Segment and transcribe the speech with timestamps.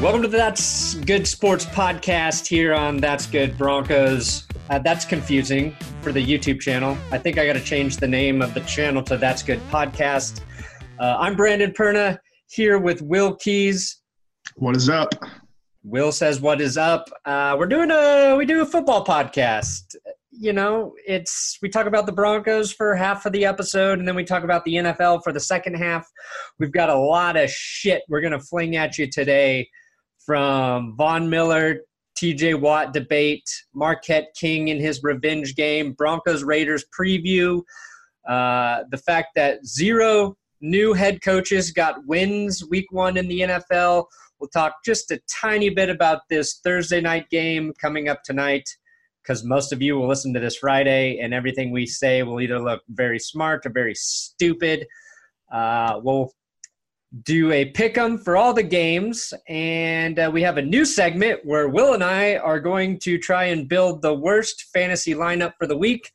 [0.00, 4.46] welcome to the That's Good Sports podcast here on That's Good Broncos.
[4.70, 6.96] Uh, that's confusing for the YouTube channel.
[7.10, 10.42] I think I got to change the name of the channel to That's Good Podcast.
[11.00, 14.00] Uh, I'm Brandon Perna here with Will Keys.
[14.54, 15.14] What is up?
[15.82, 19.96] Will says, "What is up?" Uh, we're doing a we do a football podcast.
[20.30, 24.14] You know, it's we talk about the Broncos for half of the episode, and then
[24.14, 26.06] we talk about the NFL for the second half.
[26.60, 29.68] We've got a lot of shit we're gonna fling at you today,
[30.28, 31.80] from Von Miller,
[32.18, 32.52] T.J.
[32.52, 37.62] Watt debate, Marquette King in his revenge game, Broncos Raiders preview,
[38.28, 44.04] uh, the fact that zero new head coaches got wins week one in the NFL.
[44.38, 48.68] We'll talk just a tiny bit about this Thursday night game coming up tonight
[49.22, 52.60] because most of you will listen to this Friday and everything we say will either
[52.60, 54.86] look very smart or very stupid.
[55.50, 56.30] Uh, we'll
[57.22, 61.40] do a pick 'em for all the games, and uh, we have a new segment
[61.44, 65.66] where Will and I are going to try and build the worst fantasy lineup for
[65.66, 66.10] the week.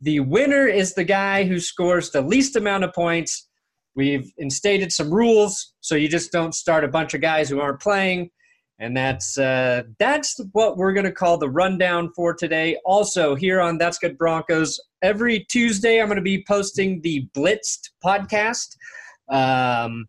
[0.00, 3.48] The winner is the guy who scores the least amount of points
[3.96, 7.80] We've instated some rules so you just don't start a bunch of guys who aren't
[7.80, 8.30] playing.
[8.78, 12.76] And that's uh, that's what we're going to call the rundown for today.
[12.84, 17.88] Also, here on That's Good Broncos, every Tuesday I'm going to be posting the Blitzed
[18.04, 18.76] podcast.
[19.30, 20.04] Um,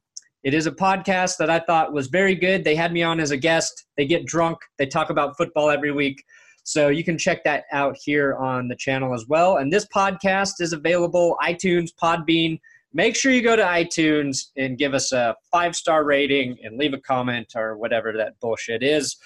[0.48, 2.64] it is a podcast that I thought was very good.
[2.64, 3.84] They had me on as a guest.
[3.98, 4.58] They get drunk.
[4.78, 6.24] They talk about football every week.
[6.64, 9.58] So you can check that out here on the channel as well.
[9.58, 12.62] And this podcast is available iTunes, Podbean,
[12.94, 16.94] make sure you go to iTunes and give us a five star rating and leave
[16.94, 19.18] a comment or whatever that bullshit is.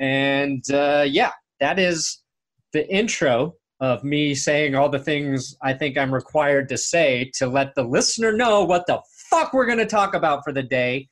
[0.00, 2.24] And uh, yeah, that is
[2.72, 7.46] the intro of me saying all the things I think I'm required to say to
[7.46, 9.00] let the listener know what the
[9.34, 11.08] fuck we're going to talk about for the day.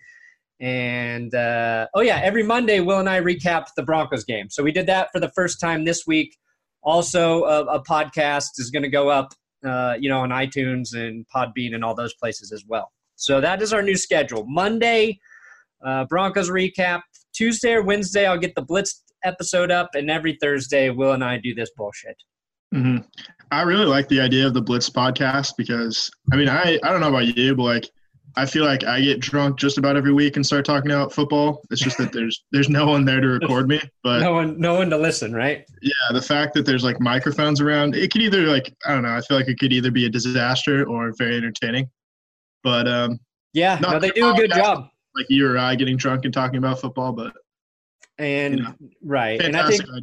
[0.61, 4.49] And uh, oh, yeah, every Monday, Will and I recap the Broncos game.
[4.49, 6.37] So we did that for the first time this week.
[6.83, 9.33] Also, a, a podcast is going to go up
[9.65, 12.93] uh, you know, on iTunes and Podbean and all those places as well.
[13.17, 14.45] So that is our new schedule.
[14.47, 15.19] Monday,
[15.85, 17.03] uh, Broncos recap.
[17.33, 21.39] Tuesday or Wednesday, I'll get the Blitz episode up, and every Thursday, Will and I
[21.39, 22.17] do this bullshit.
[22.75, 22.99] Mm-hmm.
[23.51, 27.01] I really like the idea of the Blitz podcast because I mean, I I don't
[27.01, 27.91] know about you, but like
[28.37, 31.63] I feel like I get drunk just about every week and start talking about football.
[31.71, 34.75] It's just that there's there's no one there to record me, but no one no
[34.75, 35.65] one to listen, right?
[35.83, 39.15] Yeah, the fact that there's like microphones around, it could either like I don't know.
[39.15, 41.91] I feel like it could either be a disaster or very entertaining.
[42.63, 43.19] But um,
[43.53, 44.89] yeah, no, they do a good job.
[45.15, 47.33] Like you or I getting drunk and talking about football, but
[48.19, 50.03] and you know, right, and I think idea.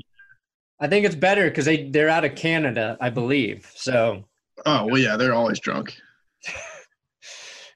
[0.79, 3.72] I think it's better because they they're out of Canada, I believe.
[3.75, 4.25] So.
[4.66, 5.96] Oh well, yeah, they're always drunk.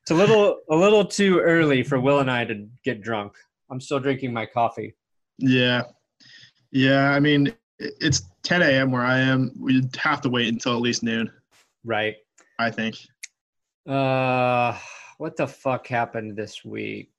[0.03, 3.37] It's a little a little too early for Will and I to get drunk.
[3.71, 4.95] I'm still drinking my coffee.
[5.37, 5.83] Yeah,
[6.73, 7.11] yeah.
[7.11, 8.91] I mean, it's 10 a.m.
[8.91, 9.53] where I am.
[9.57, 11.31] We'd have to wait until at least noon.
[11.85, 12.17] Right.
[12.59, 12.97] I think.
[13.87, 14.77] Uh,
[15.19, 17.13] what the fuck happened this week?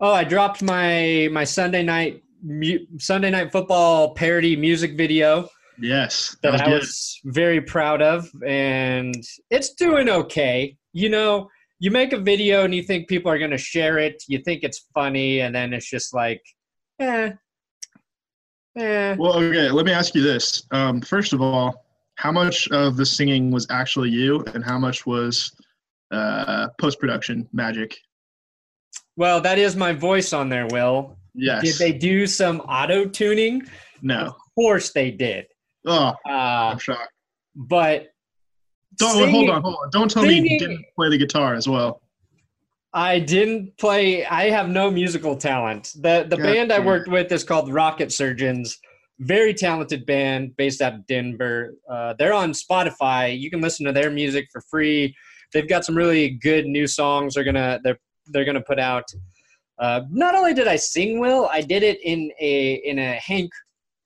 [0.00, 5.48] Oh, I dropped my my Sunday night mu- Sunday night football parody music video.
[5.78, 9.14] Yes, that, that was I was very proud of, and
[9.50, 10.76] it's doing okay.
[10.92, 11.48] You know,
[11.82, 14.62] you make a video and you think people are going to share it, you think
[14.62, 16.40] it's funny, and then it's just like,
[17.00, 17.32] eh,
[18.78, 19.16] eh.
[19.18, 20.62] Well, okay, let me ask you this.
[20.70, 21.84] Um, first of all,
[22.14, 25.52] how much of the singing was actually you, and how much was
[26.12, 27.98] uh, post production magic?
[29.16, 31.18] Well, that is my voice on there, Will.
[31.34, 31.64] Yes.
[31.64, 33.60] Did they do some auto tuning?
[34.02, 34.26] No.
[34.26, 35.46] Of course they did.
[35.84, 37.10] Oh, uh, I'm shocked.
[37.56, 38.12] But
[39.02, 39.90] don't singing, hold on, hold on.
[39.90, 42.00] Don't tell singing, me you didn't play the guitar as well.
[42.94, 44.24] I didn't play.
[44.26, 45.92] I have no musical talent.
[45.94, 46.72] the The God band.
[46.72, 48.78] I worked with is called Rocket Surgeons.
[49.20, 51.74] Very talented band based out of Denver.
[51.88, 53.38] Uh, they're on Spotify.
[53.38, 55.14] You can listen to their music for free.
[55.52, 57.34] They've got some really good new songs.
[57.34, 59.04] They're gonna they're they're gonna put out.
[59.78, 63.50] Uh, not only did I sing well, I did it in a in a Hank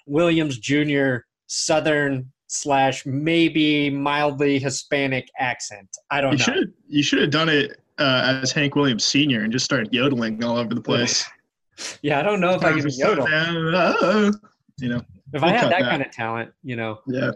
[0.07, 1.17] Williams Jr.
[1.49, 5.89] Southern slash maybe mildly Hispanic accent.
[6.11, 6.45] I don't you know.
[6.45, 9.43] Should, you should have done it uh, as Hank Williams Sr.
[9.43, 11.25] and just started yodeling all over the place.
[12.03, 13.27] yeah, I don't know if I can yodel.
[14.79, 15.01] You know,
[15.33, 16.99] if we'll I had that, that, kind of talent, you know.
[17.07, 17.31] Yeah,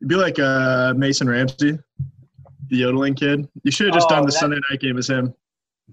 [0.00, 1.78] you'd be like uh, Mason Ramsey,
[2.68, 3.48] the yodeling kid.
[3.62, 5.32] You should have just oh, done the that, Sunday night game as him.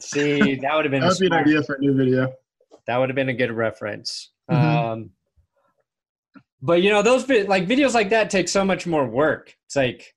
[0.01, 0.99] See, that would have been.
[0.99, 2.33] that would be an idea for a new video.
[2.85, 4.31] That would have been a good reference.
[4.51, 4.77] Mm-hmm.
[4.77, 5.09] Um,
[6.61, 9.55] but you know, those like videos like that take so much more work.
[9.65, 10.13] It's like,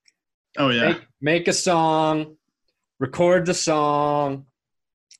[0.58, 2.36] oh yeah, make, make a song,
[2.98, 4.46] record the song,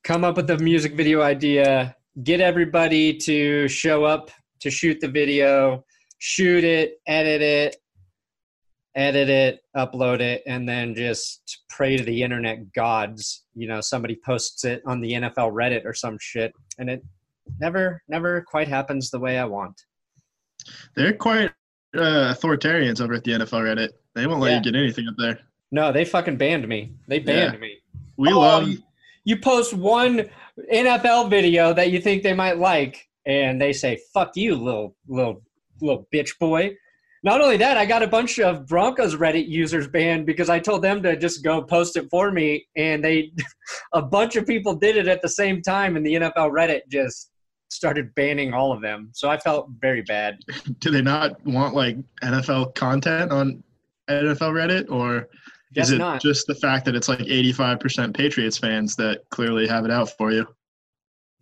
[0.05, 4.31] come up with a music video idea, get everybody to show up
[4.61, 5.85] to shoot the video,
[6.19, 7.77] shoot it, edit it,
[8.95, 13.45] edit it, upload it, and then just pray to the internet gods.
[13.55, 17.03] You know, somebody posts it on the NFL Reddit or some shit, and it
[17.59, 19.81] never, never quite happens the way I want.
[20.95, 21.51] They're quite
[21.95, 23.91] uh, authoritarians over at the NFL Reddit.
[24.15, 24.57] They won't let Yeah.
[24.59, 25.39] you get anything up there.
[25.71, 26.93] No, they fucking banned me.
[27.09, 27.61] They banned Yeah.
[27.61, 27.79] me.
[28.17, 28.69] We Oh, love.
[28.69, 28.79] you-
[29.25, 30.29] You post one
[30.73, 35.43] NFL video that you think they might like, and they say "fuck you, little little
[35.81, 36.75] little bitch boy."
[37.25, 40.83] Not only that, I got a bunch of Broncos Reddit users banned because I told
[40.83, 43.31] them to just go post it for me, and they,
[43.93, 47.31] a bunch of people did it at the same time, and the NFL Reddit just
[47.73, 49.09] started banning all of them.
[49.13, 50.39] So I felt very bad.
[50.81, 53.63] Do they not want like NFL content on
[54.11, 55.29] NFL Reddit, or
[55.73, 56.21] Guess is it not.
[56.21, 60.31] just the fact that it's like 85% Patriots fans that clearly have it out for
[60.33, 60.47] you?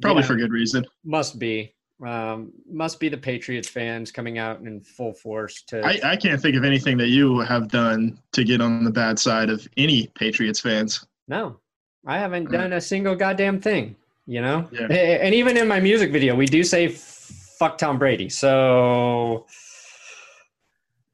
[0.00, 0.26] Probably Yeah.
[0.28, 0.84] for good reason.
[1.04, 1.74] Must be.
[2.06, 5.84] Um, must be the Patriots fans coming out in full force to.
[5.84, 9.18] I, I can't think of anything that you have done to get on the bad
[9.18, 11.04] side of any Patriots fans.
[11.28, 11.58] no,
[12.06, 13.94] I haven't done a single goddamn thing.
[14.30, 14.86] You know, Yeah.
[15.26, 16.86] And even in my music video, we do say
[17.58, 19.46] "fuck Tom Brady." So,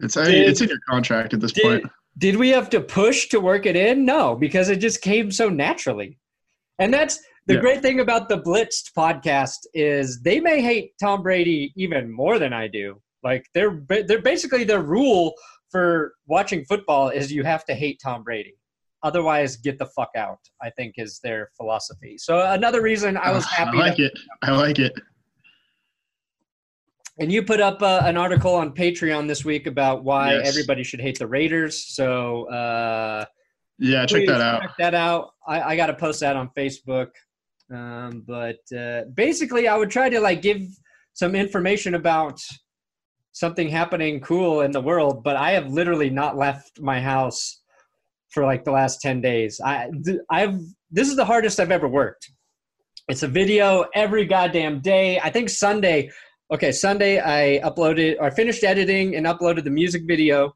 [0.00, 1.84] It's Did- it's in your contract at this did point.
[2.18, 4.04] did we have to push to work it in?
[4.04, 6.18] No, because it just came so naturally.
[6.78, 7.60] And that's the Yeah.
[7.60, 12.52] great thing about the Blitzed podcast is they may hate Tom Brady even more than
[12.52, 13.00] I do.
[13.24, 15.32] Like they're they're basically their rule
[15.70, 18.56] for watching football is you have to hate Tom Brady.
[19.02, 20.38] Otherwise, get the fuck out.
[20.62, 22.16] I think is their philosophy.
[22.18, 23.78] So another reason I was happy.
[23.78, 24.12] I like it.
[24.42, 24.92] I like it.
[27.18, 30.48] And you put up uh, an article on Patreon this week about why Yes.
[30.48, 31.94] everybody should hate the Raiders.
[31.94, 33.24] So uh,
[33.78, 34.62] Yeah, check that out.
[34.62, 35.30] Check that out.
[35.46, 37.08] I, I got to post that on Facebook.
[37.72, 40.62] Um, but uh, basically, I would try to like give
[41.14, 42.38] some information about
[43.32, 45.24] something happening cool in the world.
[45.24, 47.62] But I have literally not left my house
[48.36, 49.58] for like the last ten days.
[49.64, 50.60] I th- I've
[50.90, 52.30] this is the hardest I've ever worked.
[53.08, 55.18] It's a video every goddamn day.
[55.18, 56.10] I think Sunday.
[56.52, 60.54] Okay, Sunday I uploaded or finished editing and uploaded the music video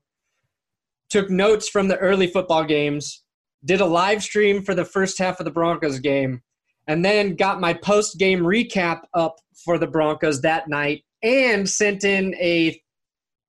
[1.08, 3.24] took notes from the early football games,
[3.64, 6.40] did a live stream for the first half of the Broncos game,
[6.86, 12.04] and then got my post game recap up for the Broncos that night and sent
[12.04, 12.80] in a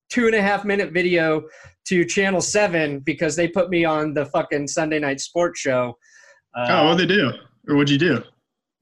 [0.10, 1.44] two and a half minute video
[1.86, 5.98] to Channel 7 because they put me on the fucking Sunday night sports show.
[6.56, 7.32] Uh, oh, what'd they do?
[7.68, 8.24] Or what'd you do?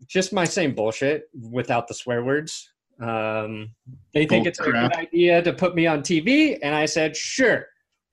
[0.07, 2.72] just my same bullshit without the swear words.
[3.01, 3.69] Um,
[4.13, 7.16] they think Bull it's a good idea to put me on TV, and I said,
[7.16, 7.66] sure.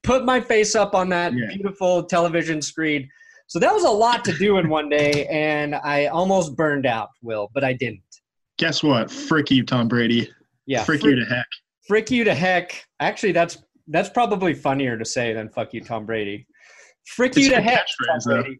[0.03, 1.47] Put my face up on that Yeah.
[1.47, 3.09] beautiful television screen.
[3.47, 7.09] So that was a lot to do in one day, and I almost burned out,
[7.23, 8.01] Will, but I didn't.
[8.57, 9.09] Guess what?
[9.09, 10.29] Frick you, Tom Brady.
[10.65, 11.45] Yeah, Frick frick, you to heck.
[11.87, 12.85] frick you to heck.
[12.99, 13.57] Actually, that's
[13.87, 16.45] that's probably funnier to say than fuck you, Tom Brady.
[17.05, 18.55] Frick It's you to heck, Tom catchphrase, though.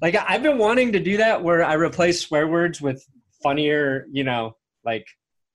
[0.00, 3.04] Like I've been wanting to do that where I replace swear words with
[3.42, 5.06] funnier, you know, like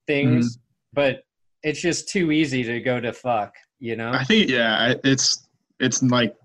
[0.08, 0.62] things, Mm-hmm.
[0.94, 1.24] but
[1.64, 4.12] it's just too easy to go to fuck, you know?
[4.12, 5.48] I think yeah, it's
[5.80, 6.36] it's like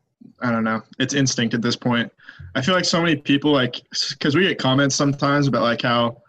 [0.40, 2.10] I don't know, it's instinct at this point.
[2.54, 6.22] I feel like so many people like because we get comments sometimes about like how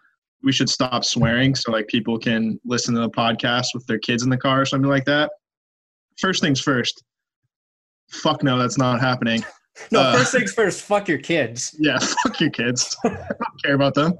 [0.43, 4.23] we should stop swearing so like people can listen to the podcast with their kids
[4.23, 5.31] in the car or something like that.
[6.17, 7.03] First things first.
[8.11, 9.43] Fuck no, that's not happening.
[9.91, 11.75] no, uh, first things first, fuck your kids.
[11.79, 12.95] Yeah, fuck your kids.
[13.05, 14.13] I don't care about them.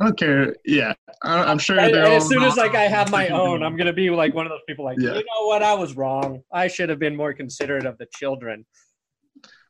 [0.00, 0.54] I don't care.
[0.64, 3.28] Yeah, I, I'm sure And- they're and all as soon as like I have my
[3.28, 5.10] own, I'm gonna be like one of those people like, Yeah.
[5.14, 6.42] you know what, I was wrong.
[6.52, 8.66] I should have been more considerate of the children.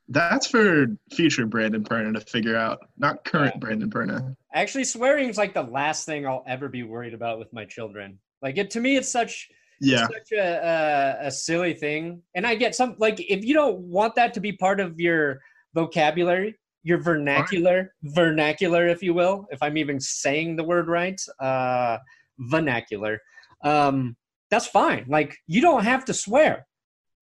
[0.09, 3.59] That's for future Brandon Perna to figure out, not current Yeah.
[3.61, 4.37] Brandon Perna.
[4.53, 8.19] Actually, swearing is like the last thing I'll ever be worried about with my children.
[8.43, 9.49] Like it to me, it's such
[9.81, 13.79] Yeah, such a, a a silly thing, and I get some like if you don't
[13.79, 15.41] want that to be part of your
[15.75, 21.99] vocabulary, your vernacular, vernacular, if you will, if I'm even saying the word right, uh,
[22.39, 23.21] vernacular.
[23.63, 24.17] Um,
[24.51, 25.07] that's fine.
[25.09, 26.67] Like you don't have to swear,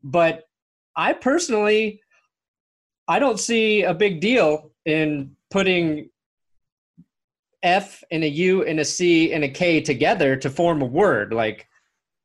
[0.02, 0.44] but
[0.96, 2.00] I personally,
[3.08, 6.10] I don't see a big deal in putting
[7.62, 11.32] F and a U and a C and a K together to form a word.
[11.32, 11.66] Like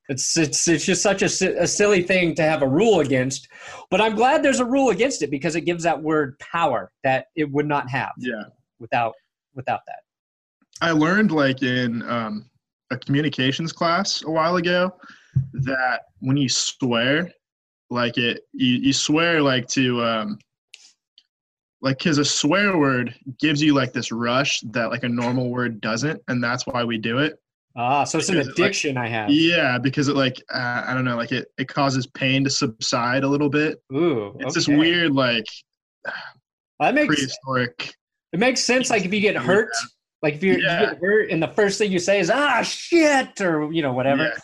[0.10, 3.48] it's it's it's just such a, a silly thing to have a rule against.
[3.92, 7.28] But I'm glad there's a rule against it because it gives that word power that
[7.36, 8.44] it would not have yeah.
[8.80, 9.14] without
[9.54, 10.00] without that.
[10.82, 12.50] I learned like in um,
[12.92, 14.94] a communications class a while ago
[15.54, 17.32] that when you swear,
[17.90, 20.40] like it, you, you swear like to um,
[21.82, 25.82] like because a swear word gives you like this rush that like a normal word
[25.82, 27.40] doesn't, and that's why we do it.
[27.80, 29.30] Ah, so it's an Because it, like- addiction I have.
[29.30, 33.24] Yeah, because it like uh, I don't know, like it it causes pain to subside
[33.24, 33.82] a little bit.
[33.94, 35.46] Ooh, It's this weird like
[36.80, 37.94] That makes prehistoric.
[38.34, 38.90] it makes sense.
[38.90, 39.42] Like if you get Yeah.
[39.44, 39.70] hurt,
[40.22, 40.82] like if, you're, Yeah.
[40.82, 43.94] you get hurt, and the first thing you say is "ah shit" or you know
[43.94, 44.24] whatever.
[44.24, 44.38] Yeah.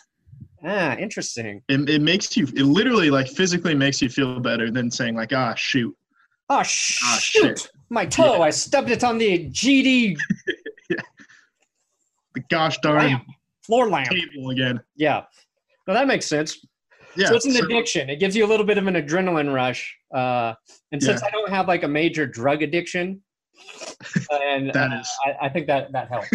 [0.66, 1.60] Ah, interesting.
[1.68, 5.32] It, it makes you it literally like physically makes you feel better than saying like
[5.32, 5.94] ah shoot.
[6.50, 7.20] Oh Ah, shoot!
[7.20, 7.70] shit.
[7.90, 8.36] My toe.
[8.36, 8.42] Yeah.
[8.44, 10.16] I stubbed it on the GD
[12.50, 13.24] gosh darn lamp,
[13.62, 14.08] floor lamp.
[14.08, 14.80] table again.
[14.96, 15.22] Yeah.
[15.86, 16.58] No, that makes sense.
[17.16, 17.28] Yeah.
[17.28, 18.10] so it's an so- addiction.
[18.10, 19.96] It gives you a little bit of an adrenaline rush.
[20.14, 20.54] Uh,
[20.92, 23.22] and since I don't have like a major drug addiction,
[24.30, 26.28] and That uh, is- I, I think that that helps.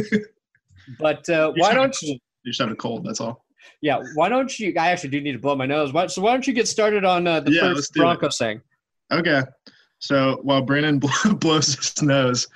[0.99, 2.13] but uh, why just have a don't you?
[2.43, 3.05] You just have a cold.
[3.05, 3.45] That's all.
[3.81, 4.73] Yeah, why don't you?
[4.79, 5.93] I actually do need to blow my nose.
[5.93, 8.33] Why, so why don't you get started on uh, the Yeah, first it.
[8.37, 8.61] Thing?
[9.11, 9.41] Okay.
[9.99, 10.99] So while Brandon
[11.39, 12.47] blows his nose,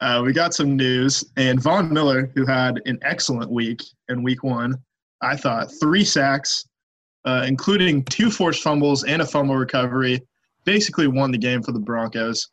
[0.00, 1.24] uh, we got some news.
[1.36, 4.76] And Von Miller, who had an excellent week in week one,
[5.22, 6.68] I thought three sacks,
[7.24, 10.20] uh, including two forced fumbles and a fumble recovery,
[10.64, 12.48] basically won the game for the Broncos.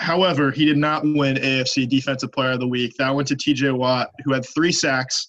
[0.00, 2.94] However, he did not win AFC Defensive Player of the Week.
[2.98, 5.28] That went to TJ Watt, who had three sacks.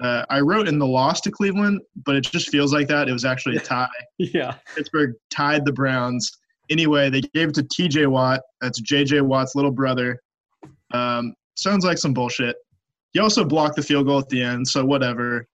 [0.00, 3.08] Uh, I wrote in the loss to Cleveland, but it just feels like that.
[3.08, 3.88] It was actually a tie.
[4.18, 6.38] Yeah, Pittsburgh tied the Browns.
[6.70, 8.40] Anyway, they gave it to TJ Watt.
[8.60, 10.20] That's JJ Watt's little brother.
[10.92, 12.56] Um, sounds like some bullshit.
[13.12, 15.46] He also blocked the field goal at the end, so whatever.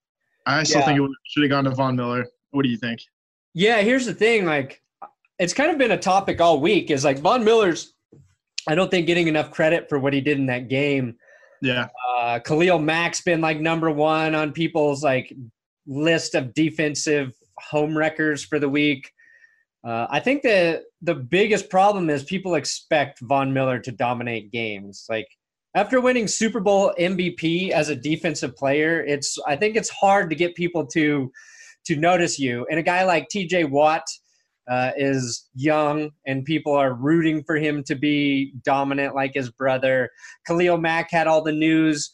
[0.46, 0.86] I still Yeah.
[0.86, 2.26] think it should have gone to Von Miller.
[2.50, 3.00] What do you think?
[3.54, 3.80] yeah.
[3.82, 4.44] Here's the thing.
[4.44, 4.82] Like,
[5.38, 6.90] it's kind of been a topic all week.
[6.90, 7.94] Is like Von Miller's.
[8.68, 11.16] I don't think getting enough credit for what he did in that game.
[11.62, 11.88] Yeah,
[12.18, 15.32] Uh, Khalil Mack's been like number one on people's like
[15.86, 19.10] list of defensive home wreckers for the week.
[19.86, 25.06] Uh, I think the the biggest problem is people expect Von Miller to dominate games.
[25.08, 25.28] Like
[25.74, 30.36] after winning Super Bowl MVP as a defensive player, it's I think it's hard to
[30.36, 31.30] get people to
[31.86, 32.66] to notice you.
[32.70, 33.64] And a guy like T.J.
[33.64, 34.04] Watt
[34.70, 40.08] uh, is young, and people are rooting for him to be dominant like his brother.
[40.46, 42.10] Khalil Mack had all the news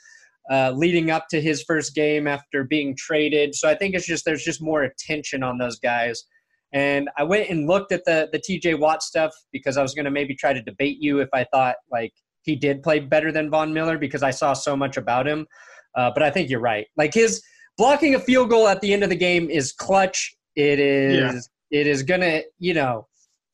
[0.50, 3.54] uh, leading up to his first game after being traded.
[3.54, 6.24] So I think it's just there's just more attention on those guys.
[6.72, 10.04] And I went and looked at the the TJ Watt stuff because I was going
[10.04, 12.12] to maybe try to debate you if I thought like
[12.42, 15.46] he did play better than Von Miller because I saw so much about him.
[15.96, 16.86] Uh, but I think you're right.
[16.96, 17.42] Like his
[17.76, 20.36] blocking a field goal at the end of the game is clutch.
[20.56, 21.48] It is.
[21.70, 21.80] Yeah.
[21.80, 22.42] It is gonna.
[22.58, 23.08] You know,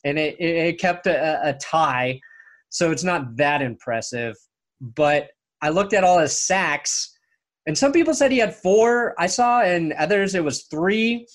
[0.04, 2.20] and it it, kept a, a tie,
[2.68, 4.34] so it's not that impressive.
[4.80, 5.28] But
[5.62, 7.12] I looked at all his sacks,
[7.66, 9.14] and some people said he had four.
[9.18, 11.26] I saw and others it was three.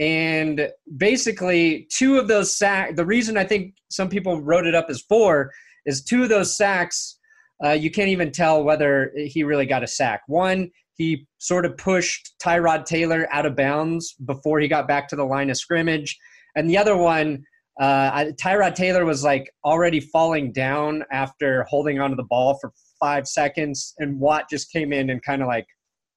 [0.00, 4.86] And basically, two of those sacks, the reason I think some people wrote it up
[4.88, 5.52] as four
[5.84, 7.18] is two of those sacks,
[7.62, 10.22] uh, you can't even tell whether he really got a sack.
[10.26, 15.16] One, he sort of pushed Tyrod Taylor out of bounds before he got back to
[15.16, 16.18] the line of scrimmage.
[16.56, 17.44] And the other one,
[17.78, 23.26] uh, Tyrod Taylor was like already falling down after holding onto the ball for five
[23.26, 25.66] seconds, and Watt just came in and kind of like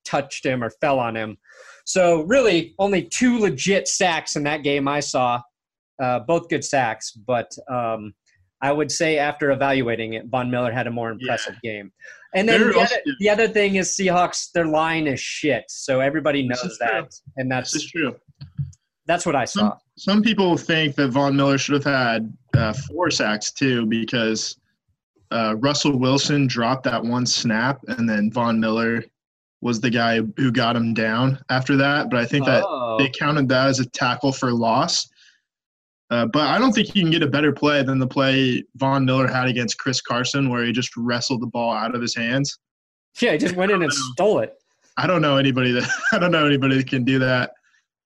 [0.05, 1.37] touched him or fell on him.
[1.85, 5.41] So really, only two legit sacks in that game I saw,
[6.01, 7.11] uh, both good sacks.
[7.11, 8.13] But um,
[8.61, 11.91] I would say after evaluating it, Von Miller had a more impressive game.
[12.33, 15.65] And then the other, the other thing is Seahawks, their line is shit.
[15.67, 16.87] So everybody knows is true.
[16.87, 18.15] that, and that's true.
[19.05, 19.59] that's what I saw.
[19.59, 24.57] Some some people think that Von Miller should have had uh, four sacks too because
[25.31, 29.03] uh, Russell Wilson dropped that one snap and then Von Miller
[29.63, 32.09] was the guy who got him down after that.
[32.09, 32.97] But I think that Oh.
[32.99, 35.07] they counted that as a tackle for loss.
[36.11, 39.05] Uh, but I don't think you can get a better play than the play Von
[39.05, 42.59] Miller had against Chris Carson, where he just wrestled the ball out of his hands.
[43.19, 44.53] yeah, he just went in and stole it.
[44.97, 47.53] I don't know anybody that I don't know anybody that can do that.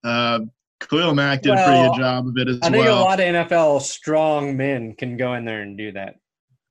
[0.04, 0.40] Uh,
[0.80, 2.70] Khalil Mack did a pretty good job of it as well.
[2.70, 3.00] I think well.
[3.00, 6.16] a lot of NFL strong men can go in there and do that.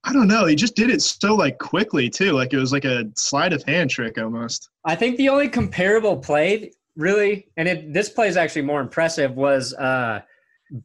[0.07, 0.47] I don't know.
[0.47, 2.33] He just did it so like quickly too.
[2.33, 4.71] Like it was like a sleight of hand trick almost.
[4.85, 9.35] I think the only comparable play, really, and it, this play is actually more impressive,
[9.35, 10.21] was uh,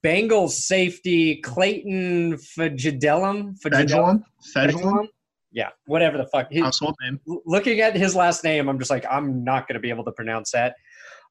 [0.04, 3.60] Bengals safety Clayton Fajadelum.
[3.62, 4.24] Fedulum,
[4.56, 5.08] Fedulum,
[5.52, 6.48] Yeah, whatever the fuck.
[6.52, 7.20] He, household name.
[7.46, 10.12] looking at his last name, I'm just like, I'm not going to be able to
[10.12, 10.74] pronounce that.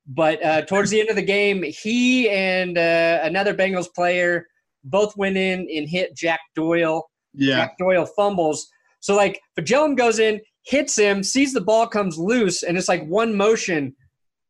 [0.06, 4.46] But uh, towards the end of the game, he and uh, another Bengals player
[4.84, 7.09] both went in and hit Jack Doyle.
[7.34, 8.68] Yeah, Jack Doyle fumbles.
[9.00, 13.06] So like Fagelum goes in, hits him, sees the ball comes loose, and it's like
[13.06, 13.94] one motion,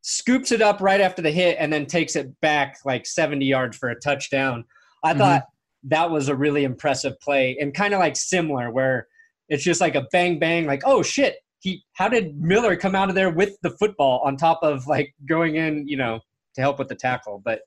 [0.03, 3.77] scoops it up right after the hit, and then takes it back like 70 yards
[3.77, 4.65] for a touchdown.
[5.05, 5.19] I Mhm.
[5.19, 5.43] thought
[5.85, 9.07] that was a really impressive play and kind of like similar where
[9.49, 13.09] it's just like a bang bang like oh shit he how did Miller come out
[13.09, 16.21] of there with the football on top of like going in you know
[16.55, 17.63] to help with the tackle but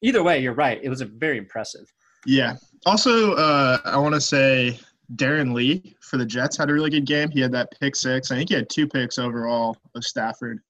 [0.00, 1.92] either way you're right it was a very impressive
[2.24, 2.54] Yeah.
[2.86, 4.78] Also, uh, I want to say
[5.16, 7.30] Darron Lee for the Jets had a really good game.
[7.30, 8.30] He had that pick six.
[8.30, 10.60] I think he had two picks overall of Stafford.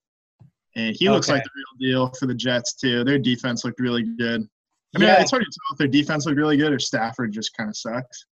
[0.77, 1.35] And he looks Okay.
[1.39, 1.51] like the
[1.81, 3.05] real deal for the Jets, too.
[3.05, 4.49] Their defense looked really good.
[4.95, 5.21] I mean, Yeah.
[5.21, 7.77] it's hard to tell if their defense looked really good or Stafford just kind of
[7.77, 8.25] sucks.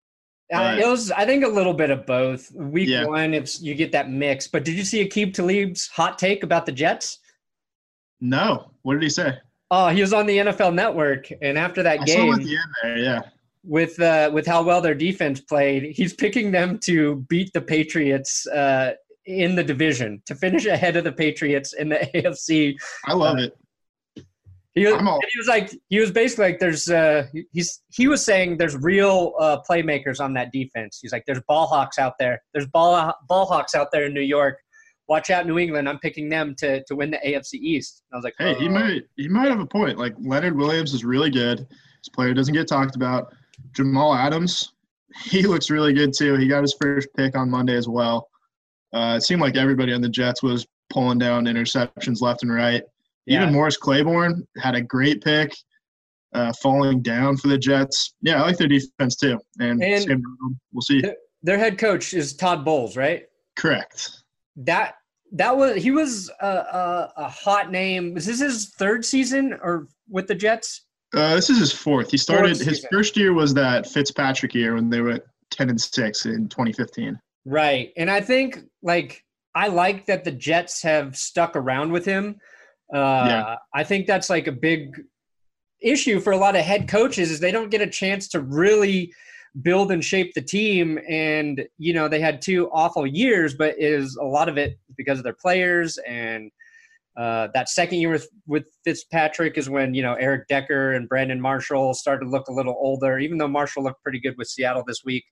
[0.52, 2.52] Uh, it was, I think, a little bit of both.
[2.52, 3.04] Week Yeah.
[3.06, 4.46] one, it's you get that mix.
[4.46, 7.18] But did you see Aqib Talib's hot take about the Jets?
[8.20, 8.70] No.
[8.82, 9.38] What did he say?
[9.72, 12.46] Oh, he was on the NFL Network, and after that I saw him at game,
[12.46, 13.20] the end there, yeah.
[13.66, 18.46] With uh, with how well their defense played, he's picking them to beat the Patriots
[18.46, 18.92] uh,
[19.26, 22.76] in the division to finish ahead of the Patriots in the AFC.
[23.06, 23.56] I love it.
[24.74, 24.98] He, all-
[25.32, 29.32] he was like, he was basically like, there's, uh, he's, he was saying there's real
[29.40, 30.98] uh, playmakers on that defense.
[31.00, 32.42] He's like, there's ball hawks out there.
[32.52, 34.58] There's ball ball hawks out there in New York.
[35.08, 35.88] Watch out, New England.
[35.88, 38.02] I'm picking them to to win the AFC East.
[38.10, 39.96] And I was like, Hey, he "Oh." might he might have a point.
[39.98, 41.60] Like Leonard Williams is really good.
[41.60, 43.32] His player doesn't get talked about.
[43.72, 44.72] Jamal Adams,
[45.24, 46.36] he looks really good too.
[46.36, 48.28] He got his first pick on Monday as well.
[48.92, 52.82] Uh, it seemed like everybody on the Jets was pulling down interceptions left and right.
[53.26, 53.42] Yeah.
[53.42, 55.52] Even Morris Claiborne had a great pick,
[56.32, 58.14] uh, falling down for the Jets.
[58.22, 59.38] Yeah, I like their defense too.
[59.58, 60.22] And, And- Sam
[60.72, 61.02] we'll see.
[61.42, 63.24] Their head coach is Todd Bowles, right?
[63.56, 64.22] Correct.
[64.56, 64.94] That
[65.32, 68.16] that was he was a, a, a hot name.
[68.16, 70.85] Is this his third season or with the Jets?
[71.16, 72.10] Uh, this is his fourth.
[72.10, 75.20] He started Fourth his first year was that Fitzpatrick year when they were
[75.50, 77.18] ten and six in 2015.
[77.46, 77.92] Right.
[77.96, 82.36] And I think like I like that the Jets have stuck around with him.
[82.92, 83.56] Uh Yeah.
[83.74, 85.02] I think that's like a big
[85.80, 89.12] issue for a lot of head coaches is they don't get a chance to really
[89.62, 94.16] build and shape the team and you know they had two awful years but is
[94.16, 96.50] a lot of it because of their players and
[97.16, 101.40] uh, that second year with with Fitzpatrick is when you know Eric Decker and Brandon
[101.40, 104.84] Marshall started to look a little older, even though Marshall looked pretty good with Seattle
[104.86, 105.24] this week.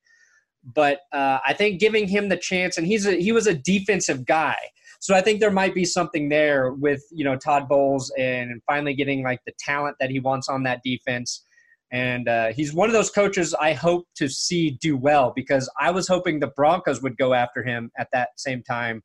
[0.64, 4.24] But uh, I think giving him the chance, and he's a, he was a defensive
[4.24, 4.56] guy,
[4.98, 8.94] so I think there might be something there with you know Todd Bowles and finally
[8.94, 11.44] getting like the talent that he wants on that defense.
[11.92, 15.90] And uh, he's one of those coaches I hope to see do well because I
[15.90, 19.02] was hoping the Broncos would go after him at that same time,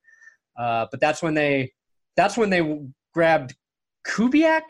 [0.58, 1.74] uh, but that's when they
[2.20, 2.80] that's when they
[3.14, 3.56] grabbed
[4.08, 4.64] Kubiak,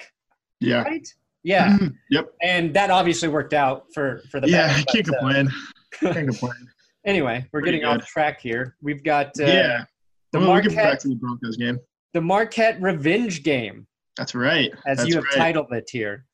[0.59, 0.83] Yeah.
[0.83, 1.07] right?
[1.43, 1.77] Yeah,
[2.11, 2.33] Yep.
[2.43, 5.49] and that obviously worked out for for the Yeah, I can't but, uh.
[5.91, 6.67] Can't complain.
[7.05, 8.01] anyway, we're Pretty getting good.
[8.03, 8.75] off track here.
[8.81, 9.85] We've got uh, yeah.
[10.31, 11.79] the well, we can get back Marquette to the Broncos game.
[12.13, 14.71] the Marquette revenge game, That's right.
[14.85, 15.37] as That's you have right.
[15.37, 16.25] titled it here.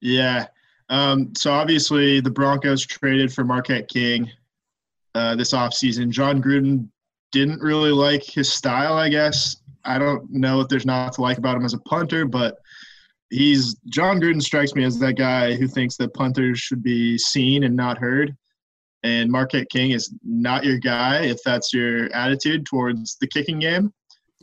[0.00, 0.46] Yeah.
[0.88, 4.30] Um, so obviously the Broncos traded for Marquette King
[5.14, 6.08] uh, this offseason.
[6.10, 6.88] Jon Gruden
[7.32, 9.56] didn't really like his style, I guess.
[9.84, 12.56] I don't know if there's not to like about him as a punter, but
[13.30, 17.64] he's Jon Gruden strikes me as that guy who thinks that punters should be seen
[17.64, 18.36] and not heard.
[19.02, 23.92] And Marquette King is not your guy if that's your attitude towards the kicking game.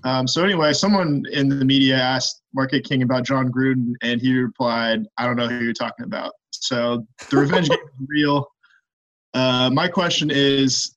[0.03, 4.33] Um, so anyway, someone in the media asked Marquette King about Jon Gruden, and he
[4.33, 8.47] replied, "I don't know who you're talking about." So the revenge game is real.
[9.33, 10.95] Uh, my question is: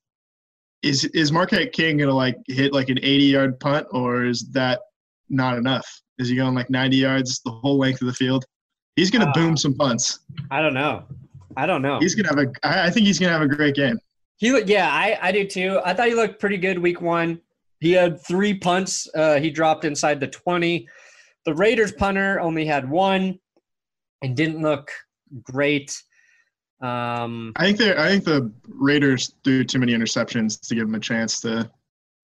[0.84, 4.80] Is is Marquette King gonna like hit like an 80 yard punt, or is that
[5.30, 5.86] not enough?
[6.18, 8.44] Is he going like 90 yards the whole length of the field?
[8.94, 10.20] He's gonna Uh, boom some punts.
[10.50, 11.04] I don't know.
[11.56, 11.98] I don't know.
[12.00, 12.52] He's gonna have a.
[12.62, 13.98] I I think he's gonna have a great game.
[14.36, 15.80] He looked, yeah, I, I do too.
[15.84, 17.40] I thought he looked pretty good week one.
[17.80, 19.08] He had three punts.
[19.14, 20.88] Uh, he dropped inside the 20.
[21.46, 23.38] The Raiders punter only had one
[24.22, 24.90] and didn't look
[25.42, 25.96] great.
[26.80, 28.52] Um, I think they I think the
[28.84, 31.70] Raiders threw too many interceptions to give him a chance to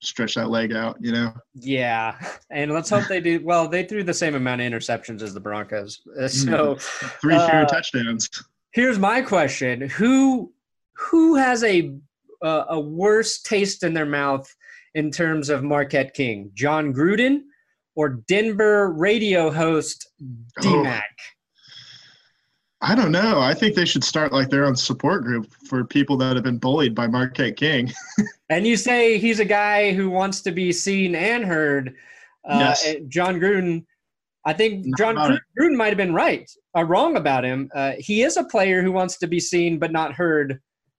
[0.03, 0.97] stretch that leg out.
[1.01, 1.33] You know.
[1.55, 2.17] yeah,
[2.51, 3.41] and let's hope they do.
[3.45, 6.01] Well, they threw the same amount of interceptions as the Broncos.
[6.21, 6.77] Uh, So
[7.21, 8.29] Three fewer Uh, touchdowns.
[8.73, 10.53] here's my question: Who
[10.97, 11.95] who has a
[12.43, 14.47] uh, a worse taste in their mouth
[14.95, 17.43] in terms of Marquette King, Jon Gruden
[17.97, 20.09] or Denver radio host
[20.65, 20.83] Oh.
[22.83, 23.41] I don't know.
[23.41, 26.57] I think they should start like their own support group for people that have been
[26.59, 27.93] bullied by Marquette King.
[28.49, 31.95] And you say he's a guy who wants to be seen and heard.
[32.45, 32.97] Uh, Yes.
[33.07, 33.85] Jon Gruden,
[34.45, 35.39] I think Not Jon Gruden.
[35.57, 37.71] Gruden might have been right or wrong about him.
[37.73, 40.59] Uh, he is a player who wants to be seen but not heard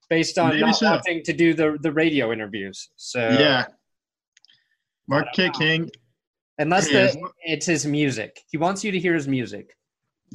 [0.10, 0.92] based on Maybe not so.
[0.92, 2.90] wanting to do the, the radio interviews.
[2.96, 3.66] So yeah.
[5.10, 5.90] Marquette King,
[6.58, 7.14] unless the,
[7.44, 9.76] it's his music, he wants you to hear his music.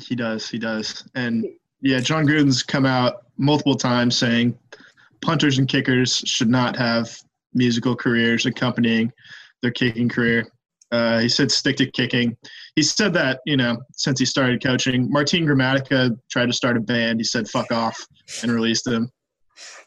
[0.04, 1.08] He does, he does.
[1.14, 1.46] And
[1.80, 4.58] yeah, Jon Gruden's come out multiple times saying
[5.22, 7.16] punters and kickers should not have
[7.54, 9.12] musical careers accompanying
[9.62, 10.46] their kicking career.
[10.92, 12.36] Uh, he said stick to kicking.
[12.76, 15.10] He said that you know since he started coaching.
[15.10, 17.18] Martin Gramatica tried to start a band.
[17.18, 17.98] He said fuck off
[18.42, 19.10] and released him.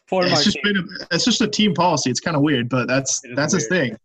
[0.08, 2.10] Poor it's just been a, it's just a team policy.
[2.10, 3.62] It's kind of weird, but that's that's weird.
[3.62, 3.96] his thing.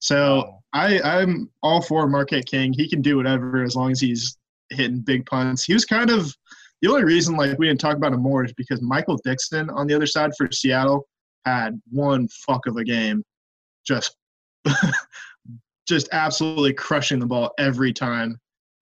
[0.00, 0.58] So oh.
[0.74, 2.72] I I'm all for Marquette King.
[2.74, 4.36] He can do whatever as long as he's
[4.70, 5.64] hitting big punts.
[5.64, 6.34] He was kind of
[6.82, 9.86] the only reason like we didn't talk about him more is because Michael Dickson on
[9.86, 11.06] the other side for Seattle
[11.44, 13.22] had one fuck of a game,
[13.86, 14.16] just
[15.88, 18.38] just absolutely crushing the ball every time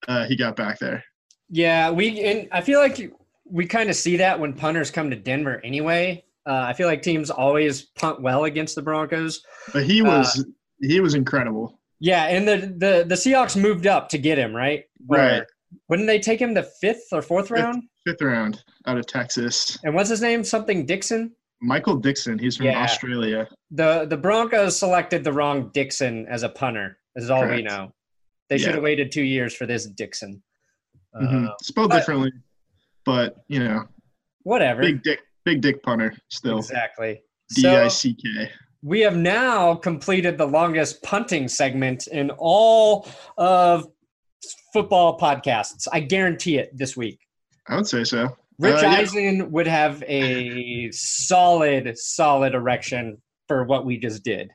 [0.07, 1.03] uh, he got back there.
[1.49, 3.13] Yeah, we and I feel like
[3.45, 6.23] we kind of see that when punters come to Denver anyway.
[6.45, 9.43] Uh, I feel like teams always punt well against the Broncos.
[9.71, 10.43] But he was uh,
[10.81, 11.79] he was incredible.
[11.99, 14.85] Yeah, and the the the Seahawks moved up to get him right.
[15.07, 15.43] Right.
[15.89, 17.83] Wouldn't they take him the fifth or fourth round?
[18.05, 19.77] Fifth, fifth round out of Texas.
[19.83, 20.43] And what's his name?
[20.43, 21.31] Something Dickson.
[21.61, 22.37] Michael Dickson.
[22.37, 22.83] He's from yeah.
[22.83, 23.47] Australia.
[23.71, 26.97] The the Broncos selected the wrong Dixon as a punter.
[27.15, 27.55] Is all Correct.
[27.55, 27.93] we know.
[28.49, 28.65] They yeah.
[28.65, 30.43] should have waited two years for this Dickson.
[31.15, 31.45] Mm-hmm.
[31.45, 32.31] Uh, Spelled but, differently,
[33.05, 33.85] but you know,
[34.41, 34.81] whatever.
[34.81, 36.13] Big dick, big dick punter.
[36.29, 37.21] Still exactly.
[37.55, 38.49] D I C K.
[38.81, 43.07] We have now completed the longest punting segment in all
[43.37, 43.87] of
[44.73, 45.87] football podcasts.
[45.93, 47.19] I guarantee it this week.
[47.67, 48.35] I would say so.
[48.59, 49.43] Rich uh, Eisen yeah.
[49.43, 54.51] would have a solid, solid erection for what we just did.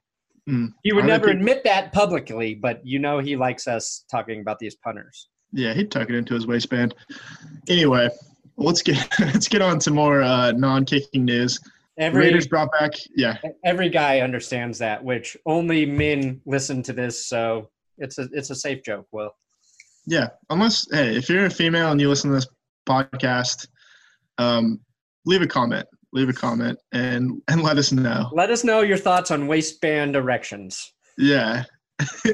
[0.49, 0.73] Mm.
[0.83, 4.59] He would I never admit that publicly, but you know he likes us talking about
[4.59, 5.29] these punters.
[5.53, 6.95] Yeah, he'd tuck it into his waistband.
[7.69, 8.09] Anyway,
[8.57, 11.61] let's get let's get on to more uh, non-kicking news.
[11.99, 13.39] Every, Raiders brought back, yeah.
[13.65, 18.55] Every guy understands that, which only men listen to this, so it's a it's a
[18.55, 19.07] safe joke.
[19.11, 19.33] Will.
[20.09, 22.47] Yeah, unless hey, if you're a female and you listen to this
[22.89, 23.69] podcast,
[24.39, 24.81] um,
[25.27, 25.87] leave a comment.
[26.15, 28.31] Leave a comment and and let us know.
[28.33, 30.95] Let us know your thoughts on waistband erections.
[31.19, 31.65] Yeah.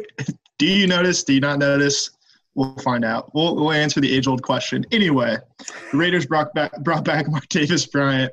[0.58, 1.24] Do you notice?
[1.24, 2.10] Do you not notice?
[2.54, 3.34] We'll find out.
[3.34, 4.86] We'll, we'll answer the age old question.
[4.92, 5.36] Anyway,
[5.90, 8.32] the Raiders brought back brought back Martavis Bryant.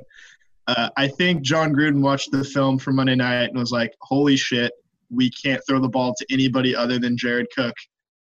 [0.68, 4.38] Uh, I think Jon Gruden watched the film from Monday night and was like, "Holy
[4.38, 4.72] shit,
[5.10, 7.74] we can't throw the ball to anybody other than Jared Cook.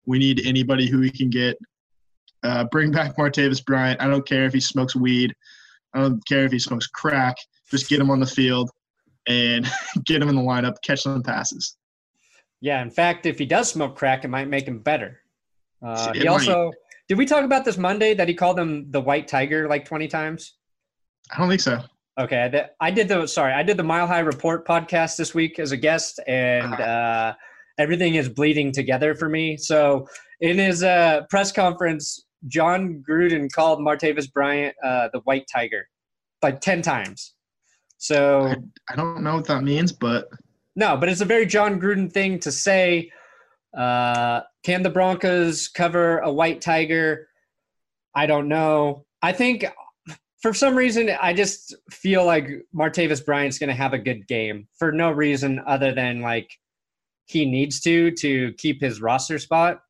[0.07, 1.57] We need anybody who we can get
[2.43, 4.01] uh, bring back Martavis Bryant.
[4.01, 5.33] I don't care if he smokes weed.
[5.93, 7.35] I don't care if he smokes crack.
[7.69, 8.71] Just get him on the field
[9.27, 9.69] and
[10.05, 11.77] get him in the lineup, catch some passes.
[12.61, 15.19] Yeah, in fact, if he does smoke crack, it might make him better.
[15.85, 16.71] Uh, he also
[17.07, 20.07] did we talk about this Monday that he called him the white tiger like 20
[20.07, 20.55] times?
[21.31, 21.81] I don't think so.
[22.19, 25.71] Okay, I did, the sorry, I did the Mile High Report podcast this week as
[25.71, 26.83] a guest, and uh-huh.
[26.83, 27.33] uh,
[27.77, 29.57] everything is bleeding together for me.
[29.57, 30.07] So
[30.41, 35.87] in his uh, press conference, Jon Gruden called Martavis Bryant uh, the White Tiger
[36.41, 37.33] like 10 times.
[37.97, 38.55] So I,
[38.91, 40.29] I, don't know what that means, but
[40.75, 43.11] no, but it's a very Jon Gruden thing to say.
[43.75, 47.27] Uh, can the Broncos cover a White Tiger?
[48.15, 49.05] I don't know.
[49.21, 49.65] I think
[50.41, 54.67] for some reason, I just feel like Martavis Bryant's going to have a good game
[54.77, 56.49] for no reason other than like
[57.27, 59.81] he needs to to keep his roster spot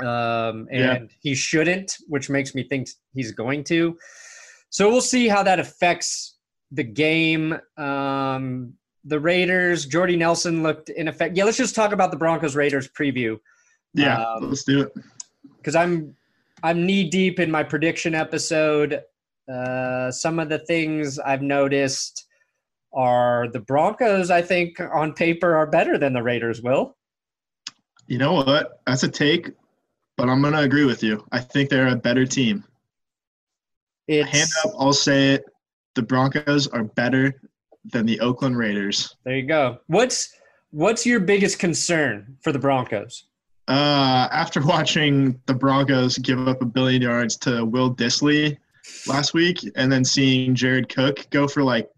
[0.00, 1.16] um, and yeah.
[1.20, 3.96] he shouldn't, which makes me think he's going to.
[4.70, 6.36] So we'll see how that affects
[6.72, 7.56] the game.
[7.76, 8.74] Um,
[9.04, 11.36] the Raiders, Jordy Nelson looked in effect.
[11.36, 13.38] Yeah, let's just talk about the Broncos Raiders preview.
[13.92, 14.92] Yeah, um, let's do it.
[15.58, 16.16] Because I'm
[16.62, 19.02] I'm knee deep in my prediction episode.
[19.52, 22.23] Uh, some of the things I've noticed
[22.94, 24.30] are the Broncos.
[24.30, 26.62] I think on paper are better than the Raiders.
[26.62, 26.96] Will.
[28.06, 28.80] You know what?
[28.86, 29.50] That's a take
[30.16, 31.24] but I'm going to agree with you.
[31.32, 32.64] I think they're a better team.
[34.06, 35.44] It's, Hand up, I'll say it.
[35.94, 37.40] The Broncos are better
[37.84, 39.16] than the Oakland Raiders.
[39.24, 39.78] There you go.
[39.86, 40.34] What's
[40.70, 43.24] what's your biggest concern for the Broncos?
[43.68, 48.56] Uh, after watching the Broncos give up a billion yards to Will Dissly
[49.06, 51.88] last week, and then seeing Jared Cook go for like,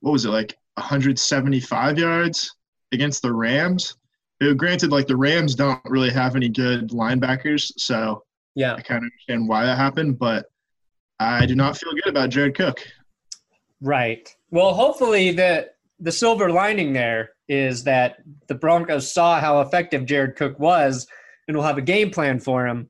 [0.00, 2.54] what was it like, 175 yards
[2.92, 3.96] against the Rams?
[4.40, 8.22] it, granted, like the Rams don't really have any good linebackers, so
[8.54, 10.46] yeah, I kind of understand why that happened, but
[11.18, 12.80] I do not feel good about Jared Cook.
[13.80, 14.28] Right.
[14.50, 20.36] Well, hopefully the the silver lining there is that the Broncos saw how effective Jared
[20.36, 21.06] Cook was
[21.48, 22.88] and will have a game plan for him.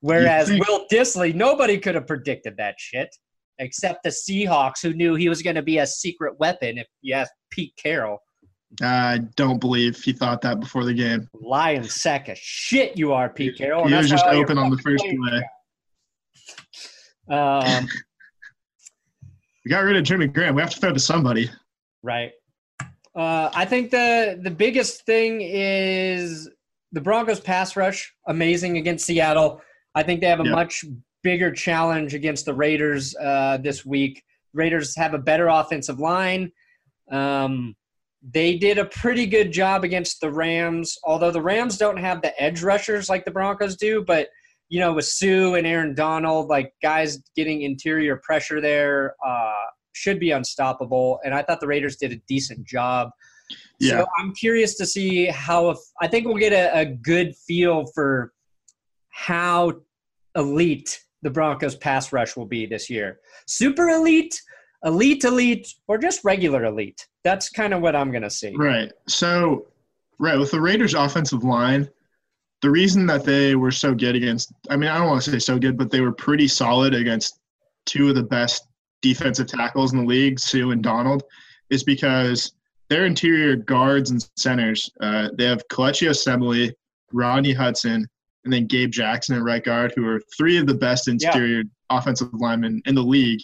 [0.00, 3.14] Whereas Will Dissly, nobody could have predicted that shit
[3.58, 6.78] except the Seahawks, who knew he was going to be a secret weapon.
[6.78, 8.18] If you ask Pete Carroll,
[8.82, 11.28] I don't believe he thought that before the game.
[11.34, 13.86] Lying sack of shit, you are, Pete Carroll.
[13.86, 15.42] He was just open on the first play.
[17.36, 17.88] Um,
[19.64, 20.54] We got rid of Jimmy Graham.
[20.54, 21.50] We have to throw to somebody.
[22.04, 22.30] Right.
[23.16, 26.48] Uh, I think the the biggest thing is
[26.92, 29.60] the Broncos pass rush, amazing against Seattle.
[29.96, 30.52] I think they have a Yeah.
[30.52, 30.84] much
[31.26, 34.22] bigger challenge against the Raiders uh, this week.
[34.54, 36.52] Raiders have a better offensive line.
[37.10, 37.74] Um,
[38.22, 42.40] they did a pretty good job against the Rams, although the Rams don't have the
[42.40, 44.04] edge rushers like the Broncos do.
[44.04, 44.28] But
[44.68, 50.20] you know, with Suh and Aaron Donald, like guys getting interior pressure there, uh, should
[50.20, 51.18] be unstoppable.
[51.24, 53.10] And I thought the Raiders did a decent job.
[53.80, 53.90] Yeah.
[53.90, 55.70] So I'm curious to see how.
[55.70, 58.32] If, I think we'll get a, a good feel for
[59.10, 59.72] how
[60.36, 63.18] elite the Broncos pass rush will be this year.
[63.48, 64.40] Super elite,
[64.84, 67.04] elite, elite, or just regular elite.
[67.24, 68.54] That's kind of what I'm gonna see.
[68.56, 68.92] Right.
[69.08, 69.66] So,
[70.20, 71.88] right with the Raiders' offensive line,
[72.62, 75.40] the reason that they were so good against, I mean, I don't want to say
[75.40, 77.40] so good, but they were pretty solid against
[77.86, 78.68] two of the best
[79.02, 81.24] defensive tackles in the league, Suh and Donald,
[81.70, 82.52] is because
[82.88, 86.72] their interior guards and centers, uh, they have Kelechi Osemele,
[87.12, 88.06] Rodney Hudson,
[88.46, 92.32] and then Gabe Jackson at right guard, who are three of the best interior offensive
[92.32, 93.40] linemen in the league.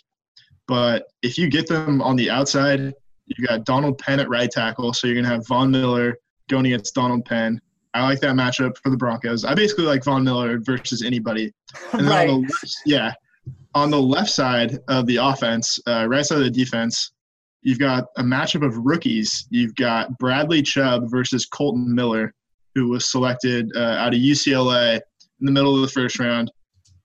[0.69, 2.95] But if you get them on the outside,
[3.27, 6.17] you've got Donald Penn at right tackle, so you're gonna have Von Miller
[6.49, 7.61] going against Donald Penn.
[7.95, 9.45] I like that matchup for the Broncos.
[9.45, 11.53] I basically like Von Miller versus anybody.
[11.93, 12.29] And then right.
[12.29, 13.13] on the left, yeah,
[13.75, 17.13] on the left side of the offense, uh, right side of the defense,
[17.63, 19.47] you've got a matchup of rookies.
[19.51, 22.35] You've got Bradley Chubb versus Kolton Miller,
[22.75, 26.51] who was selected uh, out of UCLA in the middle of the first round.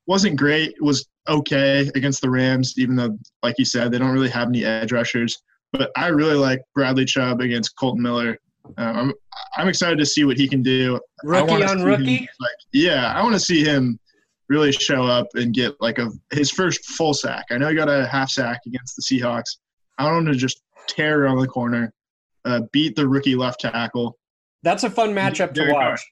[0.05, 0.73] Wasn't great.
[0.81, 4.63] Was okay against the Rams, even though, like you said, they don't really have any
[4.63, 5.37] edge rushers.
[5.73, 8.37] But I really like Bradley Chubb against Kolton Miller.
[8.77, 9.13] Um, I'm
[9.55, 10.99] I'm excited to see what he can do.
[11.23, 12.17] Rookie on rookie.
[12.17, 13.99] him, like, yeah, I want to see him
[14.49, 17.45] really show up and get like a his first full sack.
[17.51, 19.57] I know he got a half sack against the Seahawks.
[19.97, 21.93] I want him to just tear around the corner,
[22.45, 24.17] uh, beat the rookie left tackle.
[24.63, 26.05] That's a fun matchup to Derek watch.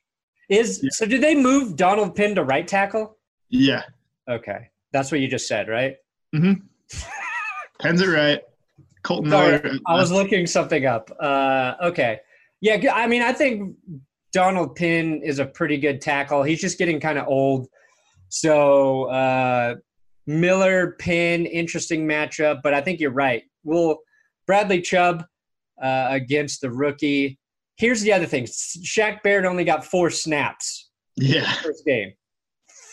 [0.50, 0.90] Is Yeah.
[0.92, 1.06] so?
[1.06, 3.18] Did they move Donald Penn to right tackle?
[3.50, 3.84] Yeah,
[4.28, 5.96] Okay, that's what you just said, right?
[6.34, 8.42] Penn's it right.
[9.04, 9.80] Kolton Sorry, Miller.
[9.88, 11.12] I was looking something up.
[11.20, 12.20] Uh, okay,
[12.62, 12.92] yeah.
[12.94, 13.76] I mean, I think
[14.34, 16.42] Donald Penn is a pretty good tackle.
[16.44, 17.68] He's just getting kind of old.
[18.30, 19.76] So uh,
[20.26, 23.44] Miller Penn, interesting matchup, but I think you're right.
[23.64, 24.00] Well,
[24.48, 25.24] Bradley Chubb
[25.82, 27.38] uh, against the rookie.
[27.78, 30.86] Here's the other thing: Shaq Barrett only got four snaps
[31.16, 32.14] yeah, first game.